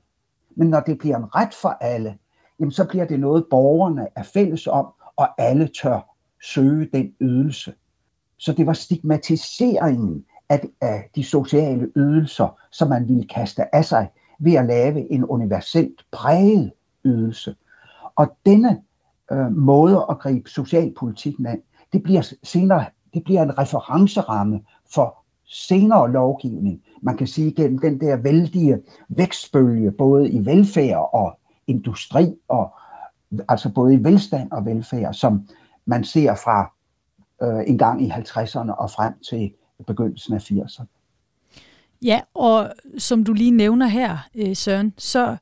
[0.56, 2.18] Men når det bliver en ret for alle,
[2.60, 7.74] jamen så bliver det noget, borgerne er fælles om, og alle tør søge den ydelse.
[8.38, 14.10] Så det var stigmatiseringen af, af de sociale ydelser, som man ville kaste af sig
[14.40, 16.72] ved at lave en universelt præget
[17.06, 17.56] ydelse.
[18.16, 18.82] Og denne
[19.32, 21.62] øh, måde at gribe socialpolitikken an,
[21.94, 24.62] det bliver senere det bliver en referenceramme
[24.94, 26.82] for senere lovgivning.
[27.02, 32.74] Man kan sige gennem den der vældige vækstbølge, både i velfærd og industri, og
[33.50, 35.48] altså både i velstand og velfærd, som
[35.86, 36.74] man ser fra
[37.44, 39.52] øh, en gang i 50'erne og frem til
[39.88, 40.86] begyndelsen af 80'erne.
[42.04, 45.38] Ja, og som du lige nævner her, øh, Søren, så,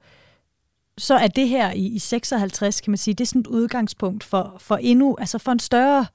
[0.97, 4.23] så er det her i, i 56, kan man sige, det er sådan et udgangspunkt
[4.23, 6.05] for, for endnu, altså for en større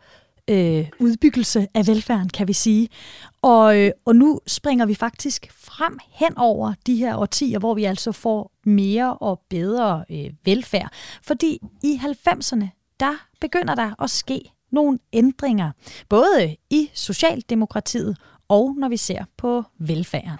[0.49, 2.89] øh, udbyggelse af velfærden, kan vi sige.
[3.43, 7.85] Og, øh, og nu springer vi faktisk frem hen over de her årtier, hvor vi
[7.85, 10.91] altså får mere og bedre øh, velfærd.
[11.23, 15.73] Fordi i 90'erne, der begynder der at ske nogle ændringer,
[16.09, 18.17] både i Socialdemokratiet
[18.49, 20.39] og når vi ser på velfærden.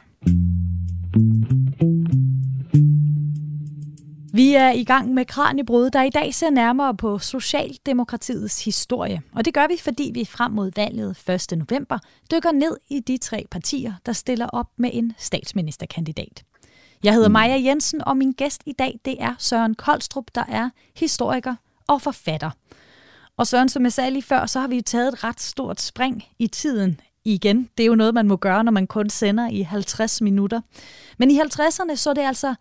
[4.33, 9.23] Vi er i gang med Kranjebrud, der i dag ser nærmere på Socialdemokratiets historie.
[9.33, 11.59] Og det gør vi, fordi vi frem mod valget 1.
[11.59, 11.99] november
[12.33, 16.45] dykker ned i de tre partier, der stiller op med en statsministerkandidat.
[17.05, 20.71] Jeg hedder Maja Jensen, og min gæst i dag det er Søren Koldstrup, der er
[20.97, 21.55] historiker
[21.87, 22.51] og forfatter.
[23.39, 26.23] Og Søren, som jeg sagde lige før, så har vi taget et ret stort spring
[26.39, 27.69] i tiden igen.
[27.79, 30.61] Det er jo noget, man må gøre, når man kun sender i 50 minutter.
[31.19, 32.55] Men i 50'erne så er det altså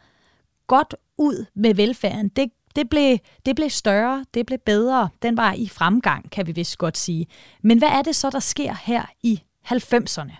[0.67, 2.29] godt ud med velfærden.
[2.29, 5.09] Det, det, blev, det blev større, det blev bedre.
[5.21, 7.27] Den var i fremgang, kan vi vist godt sige.
[7.61, 10.33] Men hvad er det så, der sker her i 90'erne?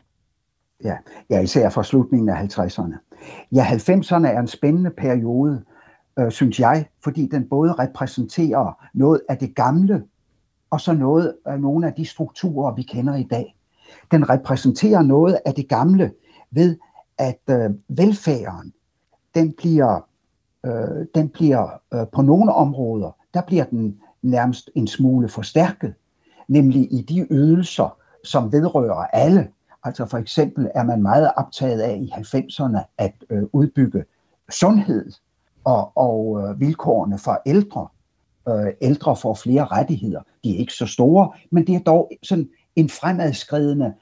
[0.84, 0.98] Ja,
[1.30, 3.16] ja især fra slutningen af 50'erne.
[3.52, 5.64] Ja, 90'erne er en spændende periode,
[6.20, 10.04] øh, synes jeg, fordi den både repræsenterer noget af det gamle,
[10.76, 13.56] og så noget af nogle af de strukturer, vi kender i dag.
[14.12, 16.12] Den repræsenterer noget af det gamle
[16.52, 16.78] ved,
[17.18, 18.74] at øh, velfærden,
[19.36, 20.08] den bliver
[20.66, 25.94] øh, den bliver øh, på nogle områder, der bliver den nærmest en smule forstærket,
[26.48, 29.48] nemlig i de ydelser, som vedrører alle.
[29.84, 34.04] Altså for eksempel er man meget optaget af i 90'erne at øh, udbygge
[34.50, 35.12] sundhed
[35.64, 37.88] og, og øh, vilkårene for ældre.
[38.50, 40.22] Øh, ældre får flere rettigheder.
[40.44, 43.94] De er ikke så store, men det er dog sådan en fremadskridende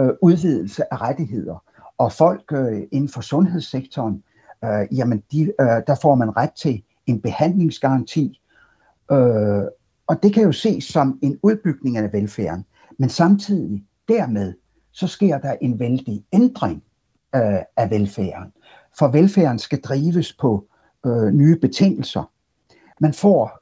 [0.00, 1.64] øh, udvidelse af rettigheder.
[1.98, 4.22] Og folk øh, inden for sundhedssektoren
[4.64, 8.40] øh, jamen de, øh, der får man ret til en behandlingsgaranti.
[9.12, 9.64] Øh,
[10.06, 12.64] og det kan jo ses som en udbygning af velfærden.
[12.98, 14.54] Men samtidig dermed,
[14.92, 16.82] så sker der en vældig ændring
[17.34, 18.52] øh, af velfærden.
[18.98, 20.66] For velfærden skal drives på
[21.06, 22.30] øh, nye betingelser.
[23.00, 23.61] Man får,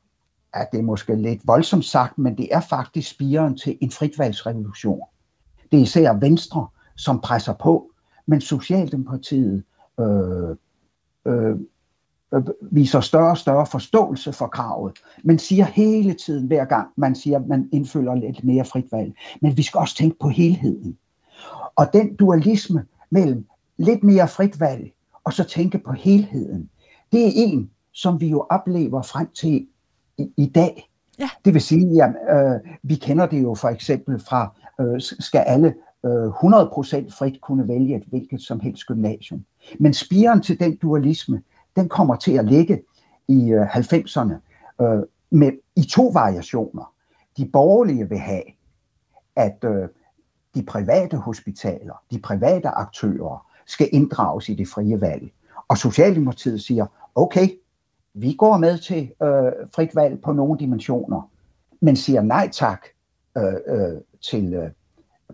[0.55, 5.01] at det er måske lidt voldsomt sagt, men det er faktisk spiren til en fritvalgsrevolution.
[5.73, 7.91] Det er især Venstre, som presser på,
[8.27, 9.63] men Socialdemokratiet
[10.01, 10.57] øh,
[11.27, 11.57] Øh,
[12.35, 14.93] øh, viser større og større forståelse for kravet,
[15.25, 19.13] men siger hele tiden, hver gang man siger, at man indfølger lidt mere fritvalg.
[19.41, 20.99] Men vi skal også tænke på helheden.
[21.77, 24.93] Og den dualisme mellem lidt mere fritvalg
[25.25, 26.71] og så tænke på helheden,
[27.13, 29.67] det er en, som vi jo oplever frem til
[30.21, 30.91] i, i dag.
[31.19, 31.29] Ja.
[31.45, 35.75] Det vil sige, at øh, vi kender det jo for eksempel fra, øh, skal alle
[36.05, 39.45] øh, 100% frit kunne vælge et hvilket som helst gymnasium.
[39.79, 41.43] Men spiren til den dualisme,
[41.77, 42.83] den kommer til at ligge
[43.29, 44.35] i øh, 90'erne
[44.83, 46.93] øh, med, i to variationer.
[47.37, 48.43] De borgerlige vil have,
[49.37, 49.89] at øh,
[50.55, 55.33] de private hospitaler, de private aktører, skal inddrages i det frie valg.
[55.69, 57.49] Og Socialdemokratiet siger, okay,
[58.15, 61.31] vi går med til øh, frit valg på nogle dimensioner,
[61.81, 62.87] men siger nej tak
[63.39, 64.71] øh, øh, til øh,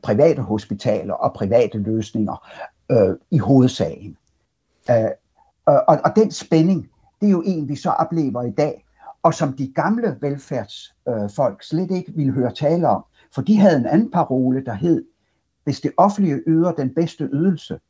[0.03, 2.49] private hospitaler og private løsninger
[2.91, 4.17] øh, i hovedsagen.
[4.91, 5.11] Øh,
[5.67, 8.85] og, og den spænding, det er jo en, vi så oplever i dag,
[9.23, 13.77] og som de gamle velfærdsfolk øh, slet ikke ville høre tale om, for de havde
[13.77, 15.05] en anden parole, der hed,
[15.65, 17.81] hvis det offentlige yder den bedste ydelse,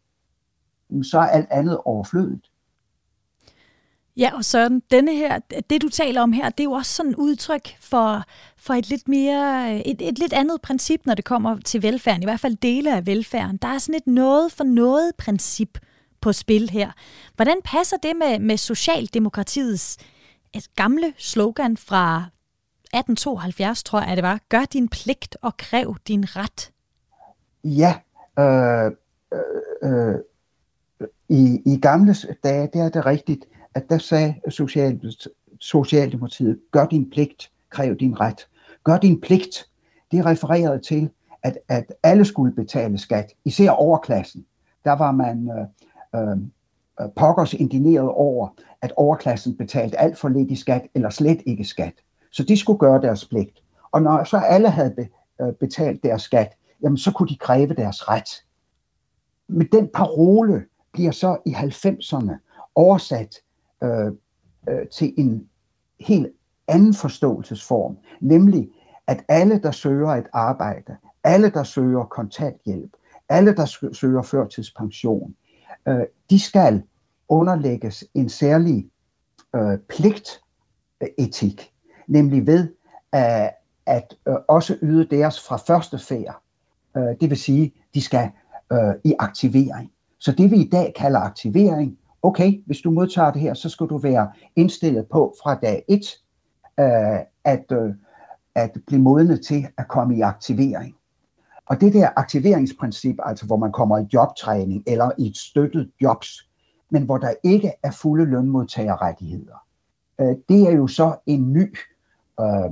[1.03, 2.51] så er alt andet overflødigt.
[4.17, 5.39] Ja, og Søren, denne her,
[5.71, 8.23] det du taler om her, det er jo også sådan et udtryk for,
[8.57, 12.27] for et lidt mere, et, et lidt andet princip, når det kommer til velfærden, i
[12.27, 13.57] hvert fald dele af velfærden.
[13.57, 15.79] Der er sådan et noget for noget princip
[16.21, 16.91] på spil her.
[17.35, 19.97] Hvordan passer det med, med Socialdemokratiets
[20.55, 26.25] et gamle slogan fra 1872, tror jeg det var, gør din pligt og kræv din
[26.37, 26.73] ret?
[27.65, 27.95] Ja,
[28.39, 28.93] øh,
[29.33, 30.19] øh, øh,
[31.29, 33.45] i, i gamle dage, det er det rigtigt
[33.77, 35.01] at der sagde Social,
[35.61, 38.49] Socialdemokratiet, gør din pligt, kræv din ret.
[38.85, 39.71] Gør din pligt.
[40.11, 41.11] Det refererede til,
[41.43, 44.47] at, at alle skulle betale skat, især overklassen.
[44.85, 46.37] Der var man øh, øh,
[47.01, 48.49] øh pokkers indineret over,
[48.83, 51.95] at overklassen betalte alt for lidt i skat, eller slet ikke skat.
[52.33, 53.63] Så de skulle gøre deres pligt.
[53.93, 55.09] Og når så alle havde
[55.41, 58.45] øh, betalt deres skat, jamen så kunne de kræve deres ret.
[59.49, 62.33] Men den parole bliver så i 90'erne
[62.75, 63.41] oversat
[63.83, 64.13] øh,
[64.69, 65.49] øh, til en
[66.01, 66.33] helt
[66.69, 68.69] anden forståelsesform, nemlig
[69.07, 72.91] at alle, der søger et arbejde, alle, der søger kontanthjælp,
[73.29, 75.35] alle, der søger førtidspension,
[75.89, 76.83] øh, de skal
[77.29, 78.91] underlægges en særlig
[79.55, 81.73] øh, pligtetik,
[82.07, 82.69] nemlig ved
[83.13, 83.51] at,
[83.87, 86.43] at øh, også yde deres fra første færd.
[86.97, 88.31] Øh, det vil sige, de skal
[88.73, 89.93] øh, i aktivering.
[90.19, 93.87] Så det vi i dag kalder aktivering, okay, hvis du modtager det her, så skal
[93.87, 96.01] du være indstillet på fra dag 1,
[96.81, 96.87] øh,
[97.45, 97.95] at, øh,
[98.55, 100.95] at blive modnet til at komme i aktivering.
[101.67, 106.49] Og det der aktiveringsprincip, altså hvor man kommer i jobtræning eller i et støttet jobs,
[106.91, 109.67] men hvor der ikke er fulde lønmodtagerrettigheder,
[110.21, 111.77] øh, det er jo så en ny,
[112.41, 112.71] øh,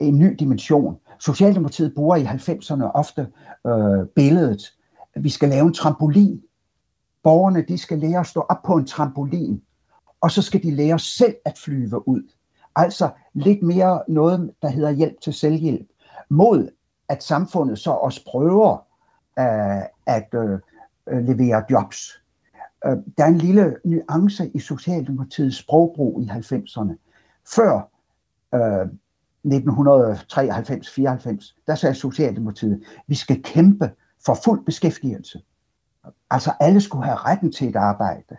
[0.00, 0.96] en ny dimension.
[1.20, 3.28] Socialdemokratiet bruger i 90'erne ofte
[3.66, 4.72] øh, billedet,
[5.14, 6.42] at vi skal lave en trampolin.
[7.22, 9.62] Borgerne de skal lære at stå op på en trampolin,
[10.20, 12.22] og så skal de lære selv at flyve ud.
[12.76, 15.88] Altså lidt mere noget, der hedder hjælp til selvhjælp,
[16.28, 16.68] mod
[17.08, 18.86] at samfundet så også prøver
[19.38, 20.58] øh, at øh,
[21.08, 22.22] øh levere jobs.
[22.86, 26.94] Øh, der er en lille nuance i Socialdemokratiets sprogbrug i 90'erne.
[27.54, 27.88] Før
[28.54, 28.86] øh,
[29.46, 29.50] 1993-94,
[31.66, 33.90] der sagde Socialdemokratiet, vi skal kæmpe
[34.26, 35.42] for fuld beskæftigelse.
[36.30, 38.36] Altså alle skulle have retten til et arbejde.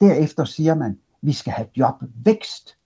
[0.00, 2.76] Derefter siger man, vi skal have jobvækst.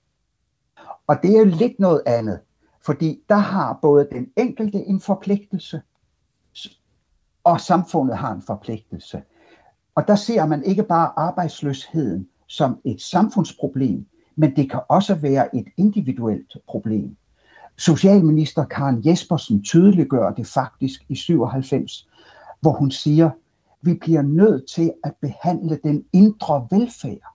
[1.06, 2.40] Og det er jo lidt noget andet,
[2.86, 5.82] fordi der har både den enkelte en forpligtelse,
[7.44, 9.22] og samfundet har en forpligtelse.
[9.94, 15.56] Og der ser man ikke bare arbejdsløsheden som et samfundsproblem, men det kan også være
[15.56, 17.16] et individuelt problem.
[17.76, 22.08] Socialminister Karen Jespersen tydeliggør det faktisk i 97,
[22.60, 23.30] hvor hun siger,
[23.84, 27.34] vi bliver nødt til at behandle den indre velfærd.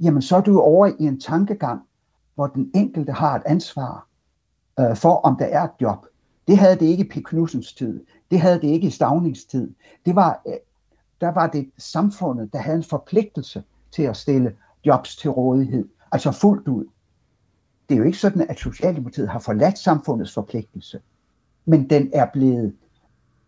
[0.00, 1.82] Jamen så er du over i en tankegang,
[2.34, 4.08] hvor den enkelte har et ansvar
[4.80, 6.06] øh, for, om der er et job.
[6.46, 7.24] Det havde det ikke i P.
[7.24, 8.04] Knudsens tid.
[8.30, 9.74] Det havde det ikke i Stavnings tid.
[10.06, 10.54] Det var, øh,
[11.20, 15.88] der var det samfundet, der havde en forpligtelse til at stille jobs til rådighed.
[16.12, 16.84] Altså fuldt ud.
[17.88, 21.00] Det er jo ikke sådan, at Socialdemokratiet har forladt samfundets forpligtelse.
[21.64, 22.74] Men den er blevet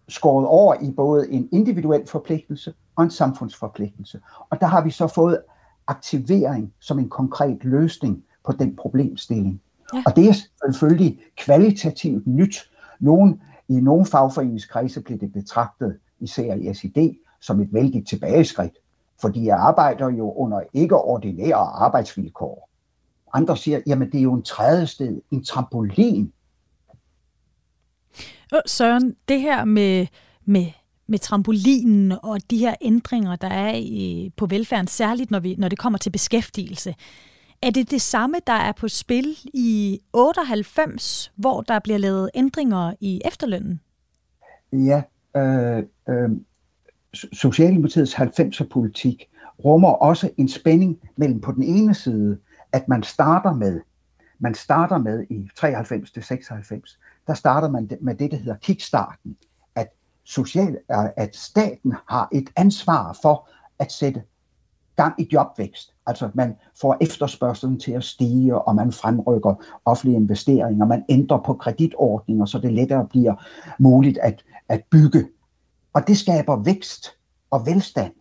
[0.08, 4.20] skåret over i både en individuel forpligtelse og en samfundsforpligtelse.
[4.50, 5.38] Og der har vi så fået
[5.86, 9.60] aktivering som en konkret løsning på den problemstilling.
[9.94, 10.02] Ja.
[10.06, 12.70] Og det er selvfølgelig kvalitativt nyt.
[13.00, 18.74] Nogen, I nogle fagforeningskredse bliver det betragtet, især i SID, som et vældigt tilbageskridt,
[19.20, 22.70] fordi jeg arbejder jo under ikke ordinære arbejdsvilkår.
[23.32, 26.32] Andre siger, jamen det er jo en tredje sted, en trampolin.
[28.66, 30.07] Søren, det her med,
[30.44, 30.66] med,
[31.07, 35.68] med trampolinen og de her ændringer, der er i, på velfærden, særligt når, vi, når
[35.68, 36.94] det kommer til beskæftigelse,
[37.62, 42.94] er det det samme, der er på spil i 98, hvor der bliver lavet ændringer
[43.00, 43.81] i efterlønnen?
[44.72, 45.03] Ja,
[45.37, 46.31] øh, øh,
[47.33, 49.29] Socialdemokratiets 90'er politik
[49.64, 52.38] rummer også en spænding mellem på den ene side,
[52.72, 53.81] at man starter med,
[54.38, 59.37] man starter med i 93 til 96, der starter man med det, der hedder kickstarten,
[59.74, 59.88] at,
[60.24, 64.22] social, øh, at staten har et ansvar for at sætte
[64.96, 65.94] gang i jobvækst.
[66.06, 71.54] Altså man får efterspørgselen til at stige, og man fremrykker offentlige investeringer, man ændrer på
[71.54, 73.34] kreditordninger, så det lettere bliver
[73.78, 75.28] muligt at, at bygge.
[75.92, 77.06] Og det skaber vækst
[77.50, 78.12] og velstand.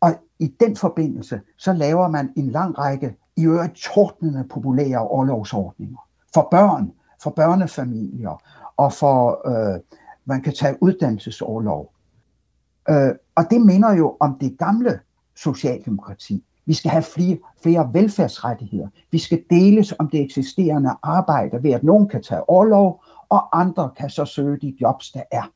[0.00, 6.08] Og i den forbindelse, så laver man en lang række i øvrigt tordnende populære overlovsordninger
[6.34, 8.42] for børn, for børnefamilier
[8.76, 9.80] og for, øh,
[10.24, 11.92] man kan tage uddannelsesårlov.
[12.88, 15.00] Øh, og det minder jo om det gamle
[15.36, 16.44] socialdemokrati.
[16.66, 18.88] Vi skal have flere, flere velfærdsrettigheder.
[19.10, 23.90] Vi skal deles om det eksisterende arbejde ved, at nogen kan tage overlov, og andre
[23.96, 25.52] kan så søge de jobs, der er.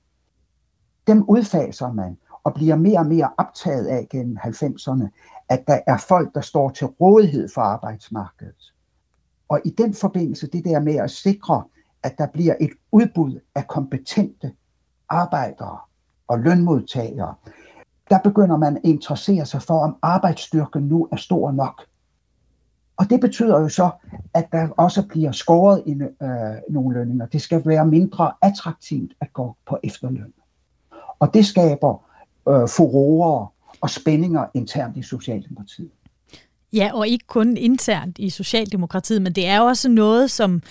[1.06, 5.08] Dem udfaser man og bliver mere og mere optaget af gennem 90'erne,
[5.48, 8.74] at der er folk, der står til rådighed for arbejdsmarkedet.
[9.48, 11.64] Og i den forbindelse, det der med at sikre,
[12.02, 14.52] at der bliver et udbud af kompetente
[15.08, 15.78] arbejdere
[16.28, 17.34] og lønmodtagere,
[18.10, 21.82] der begynder man at interessere sig for, om arbejdsstyrken nu er stor nok.
[22.96, 23.90] Og det betyder jo så,
[24.34, 26.28] at der også bliver skåret i øh,
[26.70, 27.26] nogle lønninger.
[27.26, 30.32] Det skal være mindre attraktivt at gå på efterløn.
[31.18, 32.04] Og det skaber
[32.48, 35.90] øh, furorer og spændinger internt i Socialdemokratiet.
[36.72, 40.62] Ja, og ikke kun internt i Socialdemokratiet, men det er også noget, som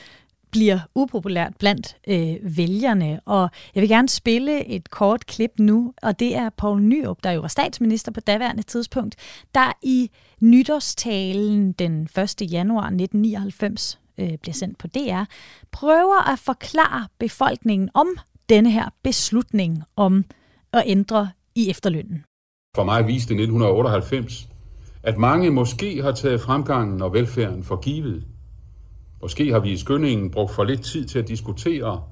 [0.51, 3.19] bliver upopulært blandt øh, vælgerne.
[3.25, 7.31] Og jeg vil gerne spille et kort klip nu, og det er Poul Nyrup, der
[7.31, 9.15] jo var statsminister på daværende tidspunkt,
[9.55, 10.09] der i
[10.41, 12.51] nytårstalen den 1.
[12.51, 15.23] januar 1999 øh, bliver sendt på DR,
[15.71, 18.07] prøver at forklare befolkningen om
[18.49, 20.25] denne her beslutning om
[20.73, 22.23] at ændre i efterlønnen.
[22.75, 24.47] For mig viste 1998,
[25.03, 28.23] at mange måske har taget fremgangen og velfærden for givet.
[29.21, 32.03] Måske har vi i skyndingen brugt for lidt tid til at diskutere,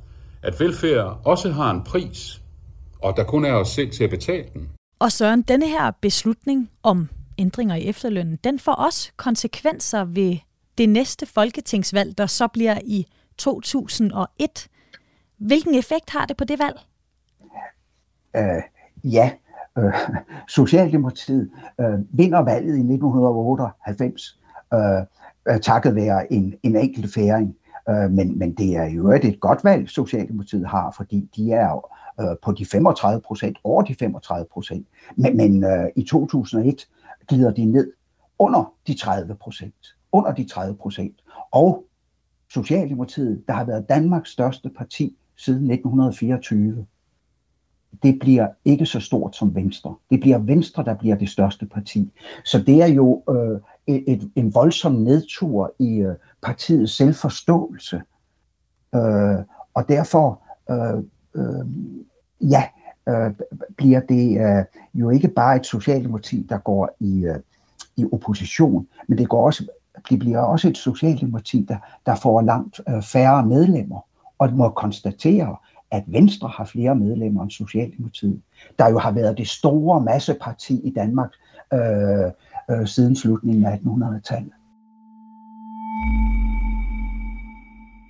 [0.41, 2.41] at velfærd også har en pris,
[3.01, 4.69] og der kun er os selv til at betale den.
[4.99, 10.37] Og Søren, denne her beslutning om ændringer i efterlønnen, den får også konsekvenser ved
[10.77, 13.07] det næste folketingsvalg, der så bliver i
[13.37, 14.67] 2001.
[15.37, 16.79] Hvilken effekt har det på det valg?
[18.37, 19.31] Uh, ja,
[19.77, 19.93] Øh,
[20.47, 21.49] Socialdemokratiet
[21.81, 24.39] øh, vinder valget i 1998
[24.73, 24.79] øh,
[25.49, 27.55] øh, takket være en, en enkelt færing.
[27.89, 32.35] Øh, men, men det er jo et godt valg, Socialdemokratiet har, fordi de er uh,
[32.43, 34.87] på de 35 procent, over de 35 procent.
[35.15, 36.87] Men, men øh, i 2001
[37.27, 37.91] glider de ned
[38.39, 39.95] under de 30 procent.
[40.11, 41.13] Under de 30 procent.
[41.51, 41.85] Og
[42.49, 46.85] Socialdemokratiet, der har været Danmarks største parti siden 1924,
[48.03, 49.95] det bliver ikke så stort som Venstre.
[50.09, 52.11] Det bliver Venstre, der bliver det største parti.
[52.45, 58.01] Så det er jo øh, et, en voldsom nedtur i øh, partiets selvforståelse.
[58.95, 59.37] Øh,
[59.73, 60.41] og derfor,
[60.71, 61.03] øh,
[61.35, 61.65] øh,
[62.41, 62.63] ja,
[63.09, 63.31] øh,
[63.77, 67.39] bliver det øh, jo ikke bare et socialdemokrati, der går i, øh,
[67.97, 69.67] i opposition, men det, går også,
[70.09, 73.99] det bliver også et socialdemokrati, der, der får langt øh, færre medlemmer,
[74.37, 75.55] og må konstatere,
[75.95, 78.41] at Venstre har flere medlemmer end Socialdemokratiet,
[78.79, 81.29] der jo har været det store masseparti i Danmark
[81.73, 82.31] øh,
[82.71, 84.53] øh, siden slutningen af 1800-tallet.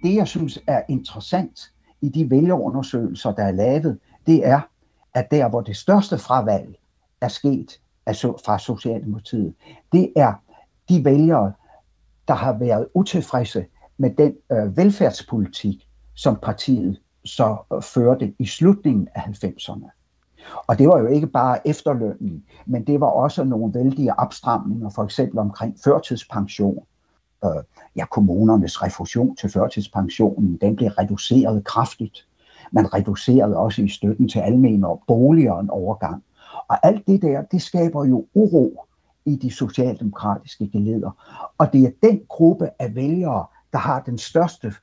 [0.03, 1.59] Det, jeg synes er interessant
[2.01, 4.61] i de vælgerundersøgelser, der er lavet, det er,
[5.13, 6.75] at der, hvor det største fravalg
[7.21, 9.53] er sket altså fra Socialdemokratiet,
[9.91, 10.33] det er
[10.89, 11.53] de vælgere,
[12.27, 13.65] der har været utilfredse
[13.97, 19.89] med den øh, velfærdspolitik, som partiet så førte i slutningen af 90'erne.
[20.67, 25.03] Og det var jo ikke bare efterlønnen, men det var også nogle vældige opstramninger, for
[25.03, 26.83] eksempel omkring førtidspension.
[27.45, 27.63] Øh,
[27.95, 32.27] ja, kommunernes refusion til førtidspensionen, den blev reduceret kraftigt.
[32.71, 36.23] Man reducerede også i støtten til almene og boliger en overgang.
[36.67, 38.85] Og alt det der, det skaber jo uro
[39.25, 41.11] i de socialdemokratiske geleder.
[41.57, 44.73] Og det er den gruppe af vælgere, der har den største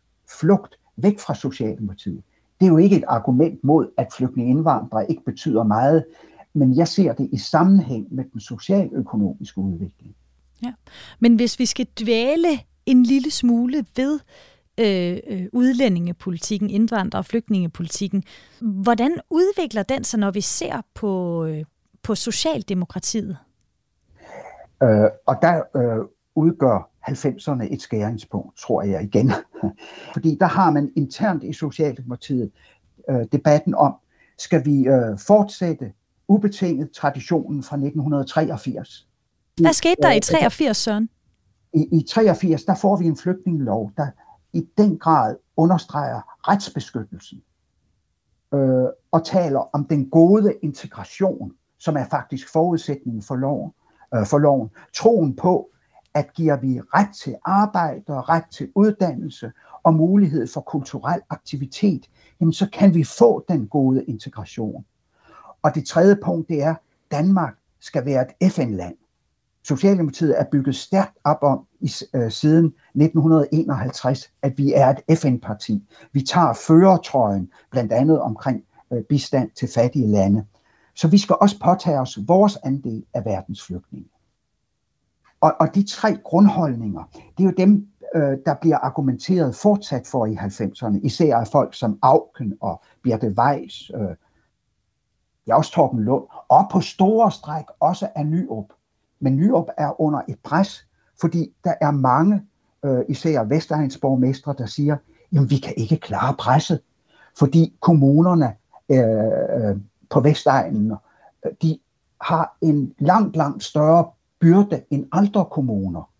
[0.40, 2.22] flugt væk fra Socialdemokratiet
[2.62, 4.64] det er jo ikke et argument mod, at flygtninge
[5.08, 6.04] ikke betyder meget,
[6.54, 10.14] men jeg ser det i sammenhæng med den socialøkonomiske udvikling.
[10.64, 10.72] Ja.
[11.20, 12.48] Men hvis vi skal dvæle
[12.86, 14.20] en lille smule ved
[14.80, 18.22] øh, øh, udlændingepolitikken, indvandrer- og flygtningepolitikken,
[18.60, 21.64] hvordan udvikler den sig, når vi ser på, øh,
[22.02, 23.36] på Socialdemokratiet?
[24.82, 26.04] Øh, og der øh,
[26.34, 29.32] udgør 90'erne et skæringspunkt, tror jeg igen.
[30.14, 32.50] Fordi der har man internt i Socialdemokratiet
[33.10, 33.94] øh, debatten om,
[34.38, 35.92] skal vi øh, fortsætte
[36.28, 39.08] ubetinget traditionen fra 1983?
[39.60, 41.08] Hvad skete der i 83, Søren?
[41.74, 44.06] I, I 83, der får vi en flygtningelov, der
[44.52, 47.42] i den grad understreger retsbeskyttelsen
[48.54, 53.72] øh, og taler om den gode integration, som er faktisk forudsætningen for loven.
[54.14, 54.70] Øh, for loven.
[54.94, 55.70] Troen på,
[56.14, 59.52] at giver vi ret til arbejde og ret til uddannelse
[59.82, 62.10] og mulighed for kulturel aktivitet,
[62.40, 64.84] jamen så kan vi få den gode integration.
[65.62, 66.76] Og det tredje punkt, det er, at
[67.10, 68.94] Danmark skal være et FN-land.
[69.64, 75.84] Socialdemokratiet er bygget stærkt op om i, øh, siden 1951, at vi er et FN-parti.
[76.12, 80.44] Vi tager førertrøjen, blandt andet omkring øh, bistand til fattige lande.
[80.94, 84.08] Så vi skal også påtage os vores andel af verdens flygtninge.
[85.42, 90.26] Og, og de tre grundholdninger, det er jo dem, øh, der bliver argumenteret fortsat for
[90.26, 94.16] i 90'erne, især af folk som Auken og Birte Weiss, øh,
[95.46, 98.66] ja også Torben Lund, og på store stræk også af Nyrup.
[99.20, 100.86] Men Nyrup er under et pres,
[101.20, 102.42] fordi der er mange,
[102.84, 104.96] øh, især Vestegns borgmestre, der siger,
[105.32, 106.80] jamen vi kan ikke klare presset,
[107.38, 108.54] fordi kommunerne
[108.88, 109.76] øh, øh
[110.10, 110.92] på Vestegnen,
[111.46, 111.78] øh, de
[112.20, 114.10] har en langt, langt større
[114.42, 116.10] byrde end andre kommuner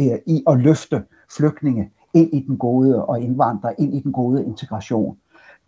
[0.00, 1.04] øh, i at løfte
[1.36, 5.18] flygtninge ind i den gode og indvandrere ind i den gode integration.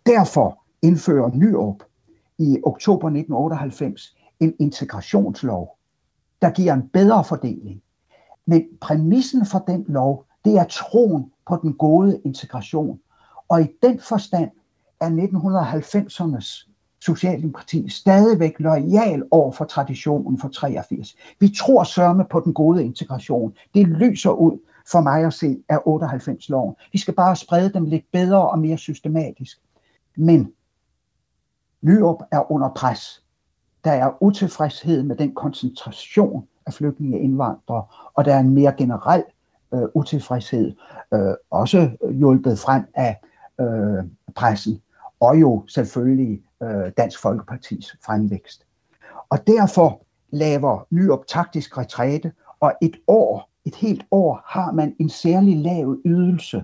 [0.05, 1.83] Derfor indfører Nyrup
[2.37, 5.77] i oktober 1998 en integrationslov,
[6.41, 7.81] der giver en bedre fordeling.
[8.45, 12.99] Men præmissen for den lov, Det er troen på den gode integration.
[13.49, 14.51] Og i den forstand
[15.01, 16.69] er 1990'ernes
[16.99, 21.15] Socialdemokratiet stadigvæk lojal over for traditionen for 83.
[21.39, 23.53] Vi tror sørme på den gode integration.
[23.73, 24.59] Det lyser ud
[24.91, 26.75] for mig at se af 98-loven.
[26.91, 29.57] Vi skal bare sprede dem lidt bedre og mere systematisk.
[30.17, 30.53] Men
[31.81, 33.23] Nyrup er under pres.
[33.83, 38.73] Der er utilfredshed med den koncentration af flygtninge og indvandrere, og der er en mere
[38.77, 39.23] generel
[39.73, 40.75] øh, utilfredshed,
[41.13, 43.21] øh, også hjulpet frem af
[43.59, 44.03] øh,
[44.35, 44.81] pressen,
[45.19, 48.65] og jo selvfølgelig øh, Dansk Folkepartis fremvækst.
[49.29, 55.09] Og derfor laver Nyop taktisk retræte, og et år, et helt år, har man en
[55.09, 56.63] særlig lav ydelse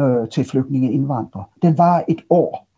[0.00, 1.44] øh, til flygtninge indvandrere.
[1.62, 2.68] Den var et år.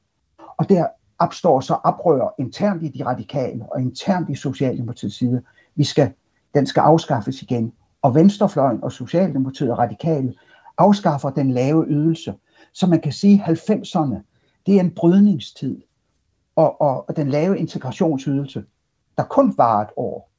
[0.56, 0.86] Og der
[1.18, 5.42] opstår så oprør internt i de radikale og internt i Socialdemokratiets side.
[5.74, 6.12] Vi skal,
[6.54, 7.72] den skal afskaffes igen.
[8.02, 10.34] Og Venstrefløjen og Socialdemokratiet og radikale
[10.78, 12.34] afskaffer den lave ydelse.
[12.72, 14.16] Så man kan sige, at 90'erne,
[14.66, 15.80] det er en brydningstid.
[16.60, 18.64] Og, og, og den lave integrationsydelse,
[19.18, 20.30] der kun var et år,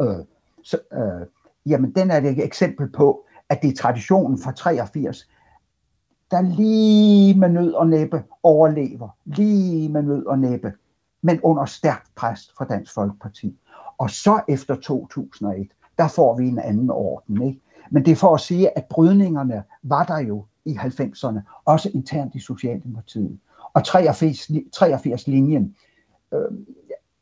[0.00, 0.24] øh,
[0.62, 1.26] så, øh,
[1.66, 5.28] jamen den er et eksempel på, at det er traditionen fra 83,
[6.30, 10.72] der lige med nød og næppe overlever, lige med nød og næppe,
[11.22, 13.58] men under stærkt pres fra Dansk Folkeparti.
[13.98, 15.68] Og så efter 2001,
[15.98, 17.42] der får vi en anden orden.
[17.42, 17.60] Ikke?
[17.90, 22.34] Men det er for at sige, at brydningerne var der jo i 90'erne, også internt
[22.34, 23.38] i Socialdemokratiet.
[23.74, 25.76] Og 83-linjen,
[26.34, 26.38] øh,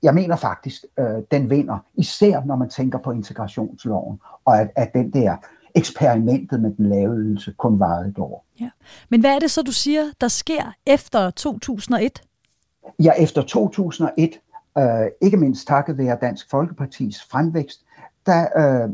[0.02, 4.94] jeg mener faktisk, øh, den vinder, især når man tænker på integrationsloven, og at, at
[4.94, 5.36] den der
[5.74, 8.44] eksperimentet med den lave ydelse kun varede et år.
[8.60, 8.70] Ja.
[9.08, 12.22] Men hvad er det så, du siger, der sker efter 2001?
[12.98, 14.40] Ja, efter 2001,
[14.78, 14.84] øh,
[15.20, 17.84] ikke mindst takket være Dansk Folkepartis fremvækst,
[18.26, 18.90] der øh,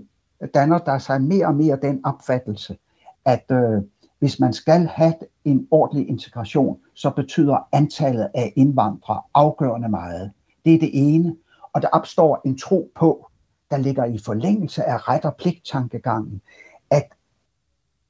[0.54, 2.76] danner der sig mere og mere den opfattelse,
[3.24, 3.82] at øh,
[4.18, 5.14] hvis man skal have
[5.44, 10.32] en ordentlig integration, så betyder antallet af indvandrere afgørende meget.
[10.64, 11.36] Det er det ene.
[11.72, 13.30] Og der opstår en tro på,
[13.70, 16.40] der ligger i forlængelse af ret og pligt-tankegangen,
[16.90, 17.08] at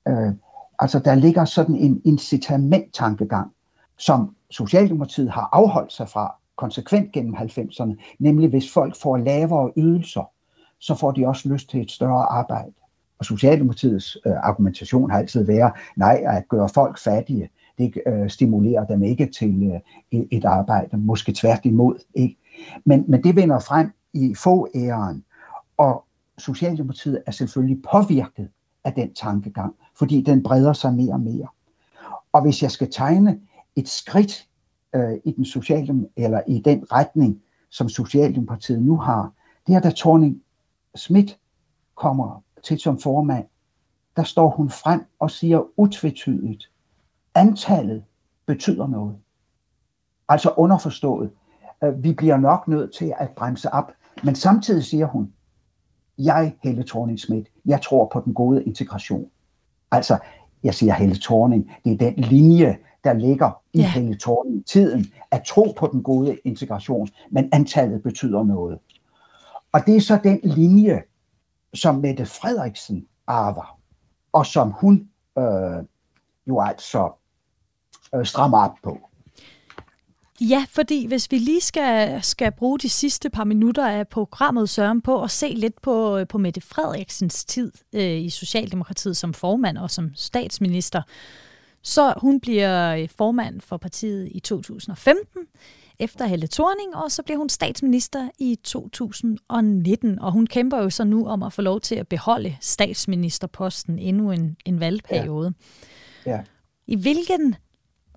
[0.08, 0.32] øh,
[0.78, 3.50] altså der ligger sådan en incitament-tankegang,
[3.96, 10.30] som Socialdemokratiet har afholdt sig fra konsekvent gennem 90'erne, nemlig hvis folk får lavere ydelser,
[10.78, 12.72] så får de også lyst til et større arbejde.
[13.18, 17.48] Og Socialdemokratiets øh, argumentation har altid været, nej, at gøre folk fattige,
[17.78, 19.80] det øh, stimulerer dem ikke til
[20.12, 21.94] øh, et arbejde, måske tværtimod.
[22.14, 22.36] Ikke?
[22.84, 25.24] Men, men det vender frem i få æren,
[25.76, 26.04] og
[26.38, 28.48] Socialdemokratiet er selvfølgelig påvirket
[28.84, 31.46] af den tankegang, fordi den breder sig mere og mere.
[32.32, 33.40] Og hvis jeg skal tegne
[33.76, 34.46] et skridt
[34.94, 39.32] øh, i den sociale, eller i den retning, som Socialdemokratiet nu har,
[39.66, 40.42] det er da Thorning
[40.94, 41.38] Schmidt
[41.94, 43.44] kommer til som formand,
[44.16, 46.70] der står hun frem og siger utvetydigt,
[47.34, 48.04] antallet
[48.46, 49.16] betyder noget.
[50.28, 51.30] Altså underforstået,
[51.84, 53.92] øh, vi bliver nok nødt til at bremse op,
[54.22, 55.32] men samtidig siger hun,
[56.18, 59.30] jeg, Helle thorning Schmidt, jeg tror på den gode integration.
[59.90, 60.18] Altså,
[60.62, 63.90] jeg siger Helle Thorning, det er den linje, der ligger i ja.
[63.90, 68.78] Helle Thorning-tiden, at tro på den gode integration, men antallet betyder noget.
[69.72, 71.02] Og det er så den linje,
[71.74, 73.78] som Mette Frederiksen arver,
[74.32, 75.08] og som hun
[75.38, 75.84] øh,
[76.46, 77.12] jo altså
[78.14, 78.98] øh, strammer op på.
[80.40, 85.00] Ja, fordi hvis vi lige skal, skal bruge de sidste par minutter af programmet, Søren,
[85.00, 89.78] på at se lidt på, øh, på Mette Frederiksens tid øh, i Socialdemokratiet som formand
[89.78, 91.02] og som statsminister,
[91.82, 95.40] så hun bliver øh, formand for partiet i 2015
[95.98, 101.04] efter Helle Thorning, og så bliver hun statsminister i 2019, og hun kæmper jo så
[101.04, 105.54] nu om at få lov til at beholde statsministerposten endnu en, en valgperiode.
[106.26, 106.30] Ja.
[106.30, 106.40] Ja.
[106.86, 107.54] I hvilken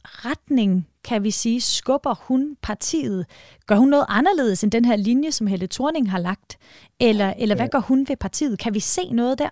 [0.03, 3.25] retning, kan vi sige, skubber hun partiet?
[3.67, 6.57] Gør hun noget anderledes end den her linje, som Helle Thorning har lagt?
[6.99, 8.59] Eller, eller hvad gør hun ved partiet?
[8.59, 9.49] Kan vi se noget der?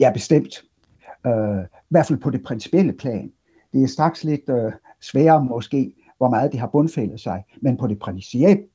[0.00, 0.64] Ja, bestemt.
[1.24, 1.32] Uh,
[1.64, 3.32] I hvert fald på det principielle plan.
[3.72, 7.44] Det er straks lidt uh, sværere måske, hvor meget det har bundfældet sig.
[7.60, 7.98] Men på det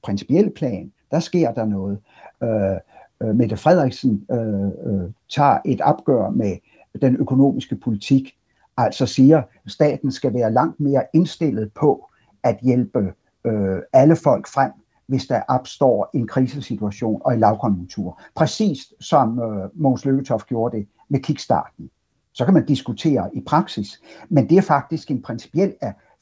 [0.04, 2.00] principielle plan, der sker der noget.
[2.44, 2.78] Øh,
[3.24, 6.58] øh, Mette Frederiksen øh, øh, tager et opgør med
[7.02, 8.38] den økonomiske politik,
[8.78, 12.10] altså siger, at staten skal være langt mere indstillet på
[12.44, 13.14] at hjælpe
[13.46, 14.72] øh, alle folk frem,
[15.08, 18.22] hvis der opstår en krisesituation og en lavkonjunktur.
[18.36, 21.90] Præcis som øh, Mogens Lykketoft gjorde det med kickstarten.
[22.34, 25.74] Så kan man diskutere i praksis, men det er faktisk en principiel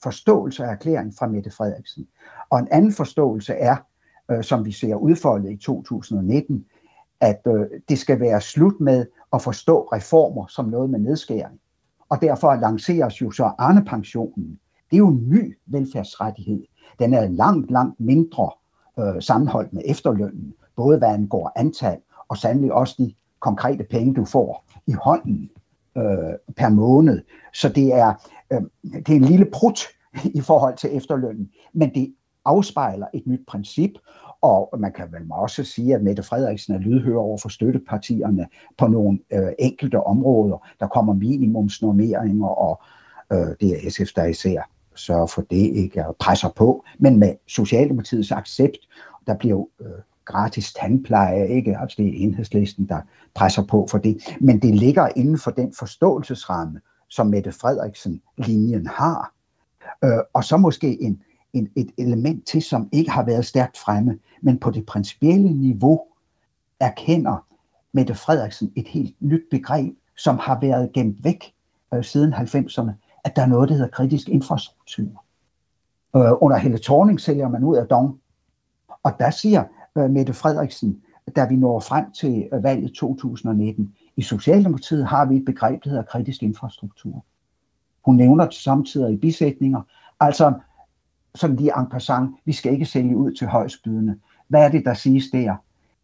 [0.03, 2.07] forståelse af erklæringen fra Mette Frederiksen.
[2.49, 3.75] Og en anden forståelse er,
[4.31, 6.65] øh, som vi ser udfoldet i 2019,
[7.19, 11.59] at øh, det skal være slut med at forstå reformer som noget med nedskæring.
[12.09, 14.59] Og derfor lanceres jo så Arne-pensionen.
[14.91, 16.63] Det er jo en ny velfærdsrettighed.
[16.99, 18.51] Den er langt, langt mindre
[18.99, 24.25] øh, sammenholdt med efterlønnen, både hvad angår antal og sandelig også de konkrete penge, du
[24.25, 25.49] får i hånden
[25.97, 27.21] øh, per måned.
[27.53, 28.13] Så det er,
[28.53, 29.79] Øhm, det er en lille prut
[30.39, 32.13] i forhold til efterlønnen, men det
[32.45, 33.91] afspejler et nyt princip,
[34.41, 38.87] og man kan vel også sige, at Mette Frederiksen er lydhør over for støttepartierne på
[38.87, 40.67] nogle øh, enkelte områder.
[40.79, 42.81] Der kommer minimumsnormeringer, og
[43.33, 46.83] øh, det er SF, der især sørger for det, ikke og presser på.
[46.99, 48.77] Men med Socialdemokratiets accept,
[49.27, 49.87] der bliver øh,
[50.25, 51.77] gratis tandpleje, ikke?
[51.77, 53.01] Altså det er enhedslisten, der
[53.33, 54.17] presser på for det.
[54.39, 56.79] Men det ligger inden for den forståelsesramme,
[57.09, 59.33] som Mette Frederiksen-linjen har.
[60.03, 61.21] Øh, og så måske en,
[61.53, 66.01] en, et element til, som ikke har været stærkt fremme, men på det principielle niveau
[66.79, 67.45] erkender
[67.91, 71.53] Mette Frederiksen et helt nyt begreb, som har været gemt væk
[71.93, 72.91] øh, siden 90'erne,
[73.23, 75.23] at der er noget, der hedder kritisk infrastruktur.
[76.15, 78.19] Øh, under hele Torning sælger man ud af Dong,
[79.03, 79.63] og der siger
[79.97, 81.01] øh, Mette Frederiksen,
[81.35, 85.89] da vi når frem til øh, valget 2019, i Socialdemokratiet har vi et begreb, der
[85.89, 87.25] hedder kritisk infrastruktur.
[88.05, 89.81] Hun nævner det samtidig i bisætninger,
[90.19, 90.53] altså
[91.35, 94.19] sådan lige en passant, vi skal ikke sælge ud til højstbydende.
[94.47, 95.55] Hvad er det, der siges der?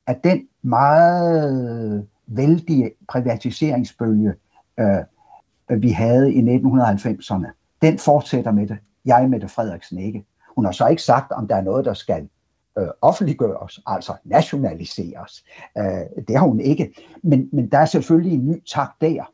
[0.07, 4.33] At den meget vældige privatiseringsbølge,
[4.79, 8.77] øh, vi havde i 1990'erne, den fortsætter med det.
[9.05, 10.25] Jeg, Mette Frederiksen, ikke.
[10.55, 12.29] Hun har så ikke sagt, om der er noget, der skal
[12.77, 15.43] øh, offentliggøres, altså nationaliseres.
[15.77, 16.93] Øh, det har hun ikke.
[17.23, 19.31] Men, men der er selvfølgelig en ny tak der,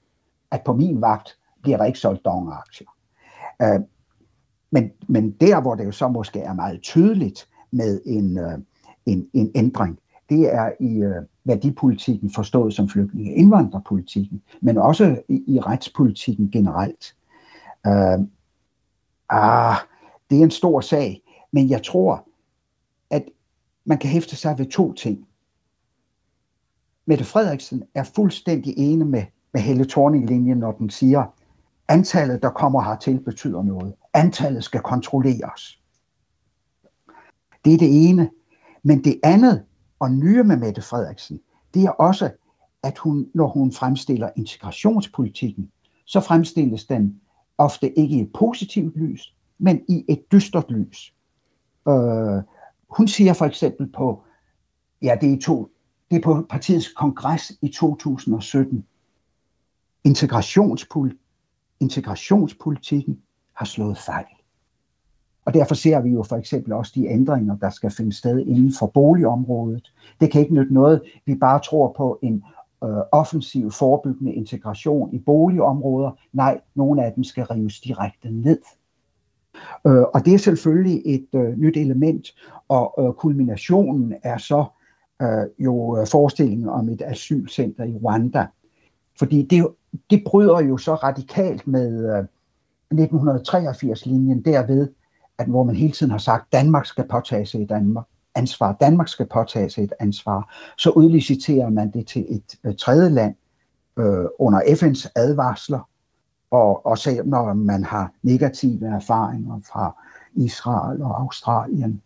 [0.51, 2.87] at på min vagt bliver der ikke solgt dong-aktier.
[3.61, 3.79] Øh,
[4.71, 8.57] men, men der, hvor det jo så måske er meget tydeligt med en, øh,
[9.05, 15.43] en, en ændring, det er i øh, værdipolitikken forstået som flygtninge- indvandrerpolitikken, men også i,
[15.47, 17.15] i retspolitikken generelt.
[17.87, 18.19] Øh,
[19.29, 19.75] ah,
[20.29, 21.21] det er en stor sag,
[21.51, 22.28] men jeg tror,
[23.85, 25.27] man kan hæfte sig ved to ting.
[27.05, 29.23] Mette Frederiksen er fuldstændig enig med,
[29.53, 31.25] med Helle Thorning-linjen, når den siger,
[31.87, 33.93] antallet, der kommer hertil, betyder noget.
[34.13, 35.79] Antallet skal kontrolleres.
[37.65, 38.29] Det er det ene.
[38.83, 39.63] Men det andet,
[39.99, 41.39] og nye med Mette Frederiksen,
[41.73, 42.31] det er også,
[42.83, 45.71] at hun, når hun fremstiller integrationspolitikken,
[46.05, 47.21] så fremstilles den
[47.57, 51.13] ofte ikke i et positivt lys, men i et dystert lys.
[51.87, 52.41] Øh,
[52.89, 54.23] hun siger for eksempel på,
[55.01, 55.69] ja, det er, to,
[56.11, 58.85] det er på partiets kongres i 2017,
[60.03, 61.11] integrationspol,
[61.79, 63.21] integrationspolitikken
[63.53, 64.25] har slået fejl.
[65.45, 68.73] Og derfor ser vi jo for eksempel også de ændringer, der skal finde sted inden
[68.79, 69.93] for boligområdet.
[70.21, 72.43] Det kan ikke nytte noget, vi bare tror på en
[72.83, 76.11] øh, offensiv forebyggende integration i boligområder.
[76.33, 78.59] Nej, nogle af dem skal rives direkte ned.
[79.87, 82.27] Øh, og det er selvfølgelig et øh, nyt element,
[82.69, 84.65] og øh, kulminationen er så
[85.21, 88.45] øh, jo øh, forestillingen om et asylcenter i Rwanda.
[89.19, 89.67] Fordi det,
[90.09, 92.25] det bryder jo så radikalt med øh,
[92.93, 94.87] 1983-linjen derved,
[95.37, 98.05] at hvor man hele tiden har sagt, at Danmark skal påtage sig et Danmark,
[98.35, 103.09] ansvar, Danmark skal påtage sig et ansvar, så udliciterer man det til et øh, tredje
[103.09, 103.35] land
[103.99, 105.89] øh, under FN's advarsler,
[106.51, 109.95] og, og selv når man har negative erfaringer fra
[110.35, 112.01] Israel og Australien.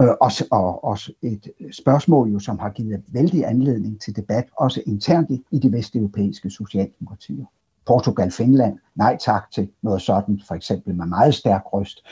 [0.00, 4.82] Øh, også, og også et spørgsmål, jo, som har givet vældig anledning til debat, også
[4.86, 7.44] internt i, i de vesteuropæiske socialdemokratier.
[7.86, 12.04] Portugal, Finland, nej tak til noget sådan, for eksempel med meget stærk røst.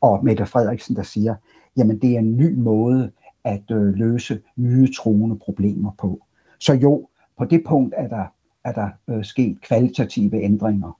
[0.00, 1.34] Og Mette Frederiksen, der siger,
[1.76, 3.10] jamen det er en ny måde
[3.44, 6.20] at øh, løse nye truende problemer på.
[6.58, 8.24] Så jo, på det punkt er der
[8.64, 10.98] er der øh, sket kvalitative ændringer.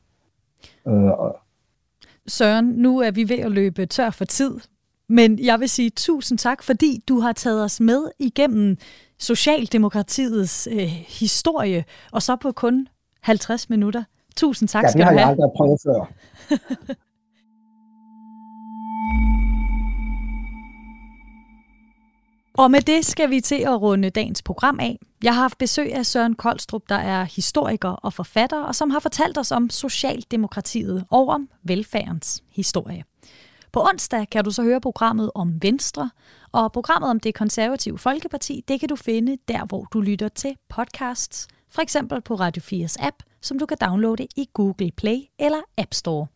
[0.88, 1.10] Øh,
[2.26, 4.60] Søren, nu er vi ved at løbe tør for tid,
[5.08, 8.76] men jeg vil sige tusind tak, fordi du har taget os med igennem
[9.18, 12.88] Socialdemokratiets øh, historie, og så på kun
[13.20, 14.04] 50 minutter.
[14.36, 15.12] Tusind tak ja, skal du have.
[15.12, 16.12] det har jeg aldrig prøvet før.
[22.54, 24.98] Og med det skal vi til at runde dagens program af.
[25.22, 29.00] Jeg har haft besøg af Søren Koldstrup, der er historiker og forfatter, og som har
[29.00, 33.04] fortalt os om Socialdemokratiet og om velfærdens historie.
[33.72, 36.10] På onsdag kan du så høre programmet om Venstre,
[36.52, 40.56] og programmet om det konservative Folkeparti, det kan du finde der, hvor du lytter til
[40.68, 45.60] podcasts, for eksempel på Radio 4's app, som du kan downloade i Google Play eller
[45.78, 46.26] App Store.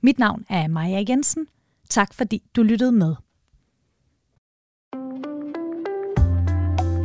[0.00, 1.46] Mit navn er Maja Jensen.
[1.90, 3.14] Tak fordi du lyttede med.